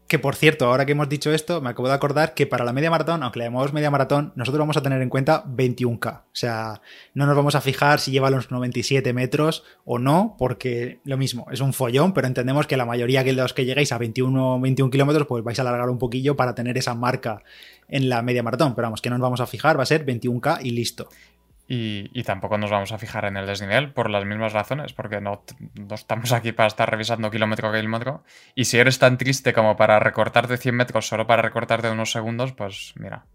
Que 0.06 0.20
por 0.20 0.36
cierto, 0.36 0.66
ahora 0.66 0.86
que 0.86 0.92
hemos 0.92 1.08
dicho 1.08 1.32
esto, 1.32 1.60
me 1.60 1.70
acabo 1.70 1.88
de 1.88 1.94
acordar 1.94 2.34
que 2.34 2.46
para 2.46 2.64
la 2.64 2.72
media 2.72 2.90
maratón, 2.90 3.25
aunque 3.25 3.40
le 3.40 3.46
llamamos 3.46 3.72
media 3.72 3.90
maratón, 3.90 4.32
nosotros 4.36 4.60
vamos 4.60 4.76
a 4.76 4.82
tener 4.82 5.02
en 5.02 5.08
cuenta 5.08 5.44
21K. 5.44 6.20
O 6.20 6.22
sea, 6.32 6.80
no 7.14 7.26
nos 7.26 7.34
vamos 7.34 7.56
a 7.56 7.60
fijar 7.60 7.98
si 7.98 8.12
lleva 8.12 8.30
los 8.30 8.52
97 8.52 9.12
metros 9.12 9.64
o 9.85 9.98
no, 9.98 10.37
porque 10.38 11.00
lo 11.02 11.16
mismo, 11.16 11.48
es 11.50 11.61
un 11.61 11.72
follón, 11.72 12.14
pero 12.14 12.28
entendemos 12.28 12.68
que 12.68 12.76
la 12.76 12.85
mayoría 12.85 13.24
de 13.24 13.33
los 13.33 13.52
que 13.52 13.64
lleguéis 13.64 13.90
a 13.90 13.98
21, 13.98 14.61
21 14.61 14.90
kilómetros, 14.92 15.26
pues 15.26 15.42
vais 15.42 15.59
a 15.59 15.62
alargar 15.62 15.90
un 15.90 15.98
poquillo 15.98 16.37
para 16.37 16.54
tener 16.54 16.78
esa 16.78 16.94
marca 16.94 17.42
en 17.88 18.09
la 18.09 18.22
media 18.22 18.44
maratón. 18.44 18.76
Pero 18.76 18.87
vamos, 18.87 19.02
que 19.02 19.11
no 19.11 19.18
nos 19.18 19.24
vamos 19.24 19.40
a 19.40 19.46
fijar, 19.48 19.76
va 19.76 19.83
a 19.83 19.87
ser 19.87 20.07
21K 20.07 20.61
y 20.62 20.70
listo. 20.70 21.09
Y, 21.68 22.22
tampoco 22.22 22.59
nos 22.59 22.70
vamos 22.70 22.92
a 22.92 22.98
fijar 22.98 23.24
en 23.24 23.37
el 23.37 23.46
desnivel 23.46 23.92
por 23.92 24.09
las 24.09 24.24
mismas 24.24 24.52
razones, 24.52 24.92
porque 24.92 25.20
no, 25.20 25.42
estamos 25.92 26.33
aquí 26.33 26.52
para 26.52 26.68
estar 26.68 26.88
revisando 26.88 27.31
kilómetro 27.31 27.68
a 27.68 27.74
kilómetro. 27.74 28.22
Y 28.55 28.66
si 28.66 28.79
eres 28.79 28.98
tan 28.98 29.18
triste 29.18 29.52
como 29.52 29.76
para 29.76 29.98
recortarte 29.98 30.59
100 30.59 30.74
metros 30.74 31.09
solo 31.09 31.26
para 31.26 31.42
recortarte 31.42 31.90
unos 31.90 32.12
segundos, 32.12 32.52
pues 32.52 32.94
mira. 32.96 33.26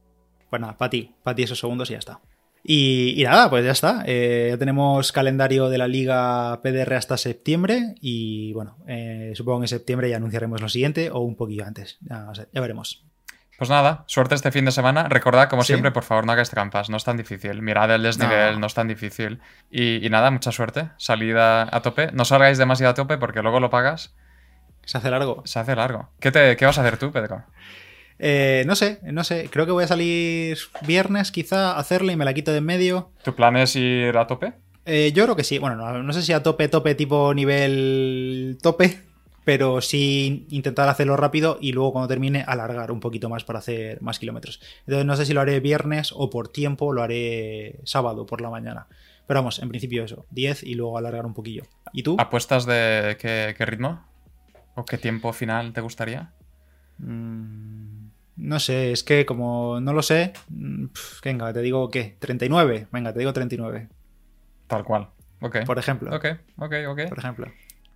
Pues 0.50 0.62
nada, 0.62 0.78
para 0.78 0.90
ti, 0.90 1.14
para 1.24 1.36
ti 1.36 1.44
esos 1.44 1.60
segundos 1.60 1.90
y 1.90 1.94
ya 1.94 2.00
está. 2.00 2.22
Y, 2.64 3.22
nada, 3.24 3.50
pues 3.50 3.66
ya 3.66 3.72
está. 3.72 4.04
Eh, 4.06 4.48
ya 4.52 4.58
tenemos 4.58 5.12
calendario 5.12 5.68
de 5.70 5.78
la 5.78 5.88
liga 5.88 6.62
PDR 6.62 6.94
hasta 6.94 7.18
septiembre 7.18 7.96
y 8.00 8.54
bueno, 8.54 8.78
eh, 8.88 9.34
supongo 9.36 9.60
que 9.60 9.64
en 9.66 9.70
septiembre 9.70 10.10
ya 10.10 10.18
anunciaremos 10.18 10.62
lo 10.62 10.70
siguiente 10.70 11.10
o 11.10 11.20
un 11.20 11.36
poquillo 11.36 11.66
antes. 11.66 11.98
Ya, 12.02 12.32
ya 12.34 12.62
veremos. 12.62 13.06
Pues 13.62 13.70
nada, 13.70 14.06
suerte 14.08 14.34
este 14.34 14.52
fin 14.52 14.66
de 14.66 14.72
semana. 14.72 15.08
Recordad, 15.08 15.48
como 15.48 15.64
siempre, 15.64 15.92
por 15.92 16.02
favor, 16.02 16.26
no 16.26 16.32
hagáis 16.32 16.50
trampas, 16.50 16.90
no 16.90 16.98
es 16.98 17.04
tan 17.04 17.16
difícil. 17.16 17.62
Mirad 17.62 17.94
el 17.94 18.02
desnivel, 18.02 18.60
no, 18.60 18.66
es 18.66 18.74
tan 18.74 18.88
difícil. 18.88 19.40
Y, 19.70 20.10
nada, 20.10 20.32
mucha 20.32 20.52
suerte. 20.52 20.90
Salida 20.98 21.70
a 21.72 21.82
tope. 21.84 22.10
No 22.12 22.26
salgáis 22.26 22.58
demasiado 22.58 22.90
a 22.90 22.96
tope 22.96 23.20
porque 23.20 23.44
luego 23.44 23.60
lo 23.60 23.70
pagas. 23.70 24.16
Se 24.84 24.98
hace 24.98 25.12
largo. 25.12 25.44
Se 25.46 25.60
hace 25.60 25.76
largo. 25.76 26.10
¿Qué, 26.20 26.32
te, 26.32 26.58
qué 26.58 26.66
vas 26.66 26.80
a 26.80 26.82
hacer 26.82 26.98
tú, 26.98 27.12
Pedro? 27.12 27.44
Eh, 28.18 28.64
no 28.66 28.74
sé, 28.74 29.00
no 29.04 29.24
sé. 29.24 29.48
Creo 29.52 29.68
que 29.68 29.74
voy 29.74 29.84
a 29.84 29.88
salir 29.88 30.58
viernes 30.82 31.32
quizá 31.32 31.74
a 31.74 31.78
hacerle 31.78 32.14
y 32.14 32.16
me 32.16 32.26
la 32.26 32.34
quito 32.34 32.52
de 32.52 32.58
en 32.58 32.66
medio. 32.66 33.12
¿Tu 33.24 33.36
plan 33.36 33.56
es 33.58 33.76
ir 33.76 34.18
a 34.18 34.26
tope? 34.26 34.54
Eh, 34.86 35.12
yo 35.14 35.26
creo 35.26 35.36
que 35.36 35.44
sí. 35.44 35.60
Bueno, 35.60 35.76
no, 35.76 36.02
no 36.02 36.14
sé 36.14 36.24
si 36.24 36.34
a 36.34 36.42
tope, 36.42 36.68
tope, 36.68 36.96
tipo 36.96 37.32
nivel 37.36 38.58
tope, 38.64 39.02
pero 39.44 39.82
sí 39.82 40.46
intentar 40.50 40.88
hacerlo 40.90 41.18
rápido 41.18 41.58
y 41.62 41.72
luego 41.72 41.94
cuando 41.94 42.08
termine 42.08 42.44
alargar 42.48 42.92
un 42.92 43.00
poquito 43.00 43.30
más 43.30 43.44
para 43.44 43.60
hacer 43.60 44.02
más 44.02 44.20
kilómetros. 44.20 44.62
Entonces 44.82 45.06
no 45.06 45.16
sé 45.16 45.26
si 45.26 45.34
lo 45.34 45.42
haré 45.42 45.60
viernes 45.60 46.14
o 46.16 46.30
por 46.30 46.48
tiempo 46.50 46.94
lo 46.94 47.02
haré 47.02 47.80
sábado 47.84 48.26
por 48.26 48.42
la 48.42 48.50
mañana. 48.50 48.88
Pero 49.28 49.40
vamos, 49.40 49.60
en 49.60 49.70
principio 49.70 50.04
eso, 50.04 50.26
10 50.32 50.64
y 50.64 50.76
luego 50.76 50.98
alargar 50.98 51.26
un 51.26 51.34
poquillo. 51.34 51.64
¿Y 51.94 52.04
tú? 52.04 52.18
¿Apuestas 52.20 52.66
de 52.66 53.18
qué, 53.20 53.66
ritmo? 53.66 54.06
¿O 54.76 54.86
qué 54.86 54.98
tiempo 54.98 55.34
final 55.34 55.74
te 55.74 55.82
gustaría? 55.82 56.34
Mm, 56.98 58.10
no 58.38 58.60
sé, 58.60 58.92
es 58.92 59.04
que 59.04 59.26
como 59.26 59.80
no 59.80 59.94
lo 59.94 60.02
sé, 60.02 60.34
mm, 60.50 60.86
venga, 61.24 61.54
te 61.54 61.62
digo 61.62 61.90
qué, 61.90 62.18
39, 62.20 62.88
venga, 62.92 63.14
te 63.14 63.20
digo 63.20 63.34
39. 63.34 63.90
Tal 64.68 64.84
cual. 64.84 65.10
Ok. 65.42 65.66
Por 65.66 65.80
ejemplo. 65.80 66.16
Ok, 66.16 66.26
ok, 66.58 66.74
ok. 66.88 67.10
Por 67.10 67.20
ejemplo. 67.20 67.48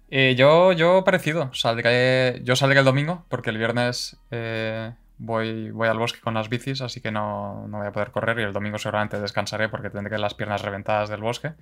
Eh, 0.09 0.35
yo, 0.37 0.71
yo 0.71 1.03
parecido. 1.03 1.53
Saldré, 1.53 2.41
yo 2.43 2.55
saldré 2.55 2.79
el 2.79 2.85
domingo 2.85 3.25
porque 3.29 3.49
el 3.49 3.57
viernes 3.57 4.17
eh, 4.31 4.91
voy, 5.17 5.71
voy 5.71 5.87
al 5.87 5.97
bosque 5.97 6.19
con 6.19 6.33
las 6.33 6.49
bicis, 6.49 6.81
así 6.81 7.01
que 7.01 7.11
no, 7.11 7.67
no, 7.67 7.79
voy 7.79 7.87
a 7.87 7.91
poder 7.91 8.11
correr 8.11 8.39
y 8.39 8.43
el 8.43 8.53
domingo 8.53 8.77
seguramente 8.77 9.19
descansaré 9.19 9.69
porque 9.69 9.89
tendré 9.89 10.17
las 10.17 10.33
piernas 10.33 10.61
reventadas 10.61 11.09
del 11.09 11.21
bosque. 11.21 11.53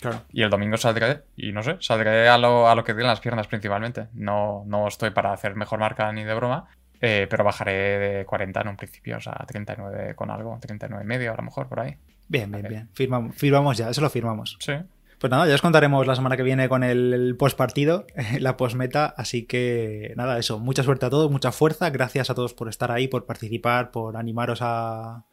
Claro. 0.00 0.22
Y 0.32 0.42
el 0.42 0.50
domingo 0.50 0.78
saldré, 0.78 1.24
y 1.36 1.52
no 1.52 1.62
sé, 1.62 1.76
saldré 1.80 2.28
a 2.28 2.38
lo, 2.38 2.68
a 2.68 2.74
lo 2.74 2.84
que 2.84 2.94
digan 2.94 3.08
las 3.08 3.20
piernas 3.20 3.46
principalmente. 3.48 4.06
No, 4.14 4.64
no 4.66 4.88
estoy 4.88 5.10
para 5.10 5.32
hacer 5.32 5.56
mejor 5.56 5.78
marca 5.78 6.10
ni 6.10 6.24
de 6.24 6.32
broma, 6.32 6.68
eh, 7.02 7.26
pero 7.28 7.44
bajaré 7.44 7.98
de 7.98 8.24
40 8.24 8.60
en 8.62 8.68
un 8.68 8.76
principio, 8.76 9.18
o 9.18 9.20
sea, 9.20 9.34
39 9.46 10.14
con 10.14 10.30
algo, 10.30 10.58
39 10.58 11.04
y 11.04 11.06
medio 11.06 11.32
a 11.32 11.36
lo 11.36 11.42
mejor, 11.42 11.68
por 11.68 11.80
ahí. 11.80 11.96
Bien, 12.28 12.50
bien, 12.50 12.66
bien. 12.66 12.88
Firmamos, 12.94 13.34
firmamos 13.36 13.76
ya, 13.76 13.90
eso 13.90 14.00
lo 14.00 14.08
firmamos. 14.08 14.56
Sí. 14.60 14.74
Pues 15.20 15.30
nada, 15.30 15.46
ya 15.46 15.54
os 15.54 15.60
contaremos 15.60 16.06
la 16.06 16.16
semana 16.16 16.38
que 16.38 16.42
viene 16.42 16.70
con 16.70 16.82
el, 16.82 17.36
post 17.38 17.54
partido, 17.54 18.06
la 18.40 18.56
post 18.56 18.74
meta. 18.74 19.04
Así 19.18 19.44
que 19.44 20.14
nada, 20.16 20.38
eso. 20.38 20.58
Mucha 20.58 20.82
suerte 20.82 21.04
a 21.04 21.10
todos, 21.10 21.30
mucha 21.30 21.52
fuerza. 21.52 21.90
Gracias 21.90 22.30
a 22.30 22.34
todos 22.34 22.54
por 22.54 22.70
estar 22.70 22.90
ahí, 22.90 23.06
por 23.06 23.26
participar, 23.26 23.90
por 23.90 24.16
animaros 24.16 24.60
a, 24.62 25.26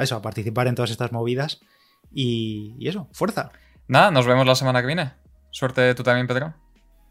eso, 0.00 0.16
a 0.16 0.22
participar 0.22 0.66
en 0.66 0.74
todas 0.74 0.90
estas 0.90 1.12
movidas. 1.12 1.60
Y, 2.12 2.74
y, 2.80 2.88
eso, 2.88 3.08
fuerza. 3.12 3.52
Nada, 3.86 4.10
nos 4.10 4.26
vemos 4.26 4.48
la 4.48 4.56
semana 4.56 4.80
que 4.80 4.88
viene. 4.88 5.12
Suerte 5.52 5.94
tú 5.94 6.02
también, 6.02 6.26
Pedro. 6.26 6.52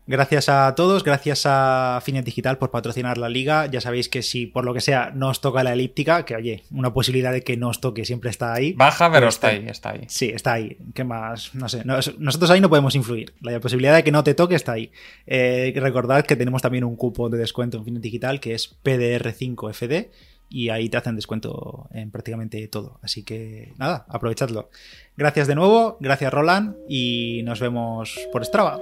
Gracias 0.09 0.49
a 0.49 0.73
todos, 0.73 1.03
gracias 1.03 1.43
a 1.45 2.01
Finet 2.03 2.25
Digital 2.25 2.57
por 2.57 2.71
patrocinar 2.71 3.19
la 3.19 3.29
liga. 3.29 3.67
Ya 3.67 3.79
sabéis 3.79 4.09
que 4.09 4.23
si 4.23 4.47
por 4.47 4.65
lo 4.65 4.73
que 4.73 4.81
sea 4.81 5.11
no 5.13 5.29
os 5.29 5.39
toca 5.39 5.63
la 5.63 5.71
elíptica, 5.71 6.25
que 6.25 6.35
oye, 6.35 6.63
una 6.71 6.91
posibilidad 6.91 7.31
de 7.31 7.43
que 7.43 7.57
no 7.57 7.69
os 7.69 7.79
toque 7.79 8.03
siempre 8.05 8.31
está 8.31 8.51
ahí. 8.51 8.73
Baja, 8.73 9.11
pero 9.11 9.27
está 9.27 9.49
ahí, 9.49 9.67
está 9.67 9.91
ahí. 9.91 10.05
Sí, 10.07 10.31
está 10.33 10.53
ahí. 10.53 10.77
¿Qué 10.95 11.03
más? 11.03 11.53
No 11.53 11.69
sé. 11.69 11.83
Nosotros 11.85 12.49
ahí 12.49 12.59
no 12.59 12.69
podemos 12.69 12.95
influir. 12.95 13.35
La 13.41 13.59
posibilidad 13.59 13.93
de 13.93 14.03
que 14.03 14.11
no 14.11 14.23
te 14.23 14.33
toque 14.33 14.55
está 14.55 14.71
ahí. 14.71 14.91
Eh, 15.27 15.71
recordad 15.75 16.25
que 16.25 16.35
tenemos 16.35 16.63
también 16.63 16.85
un 16.85 16.95
cupo 16.95 17.29
de 17.29 17.37
descuento 17.37 17.77
en 17.77 17.85
Finet 17.85 18.01
Digital 18.01 18.39
que 18.39 18.55
es 18.55 18.79
PDR5FD 18.83 20.09
y 20.49 20.69
ahí 20.69 20.89
te 20.89 20.97
hacen 20.97 21.17
descuento 21.17 21.87
en 21.93 22.09
prácticamente 22.09 22.67
todo. 22.67 22.99
Así 23.03 23.21
que 23.21 23.73
nada, 23.77 24.07
aprovechadlo. 24.09 24.71
Gracias 25.15 25.45
de 25.45 25.53
nuevo, 25.53 25.97
gracias 25.99 26.33
Roland 26.33 26.77
y 26.89 27.43
nos 27.43 27.59
vemos 27.59 28.17
por 28.31 28.43
Strava. 28.43 28.81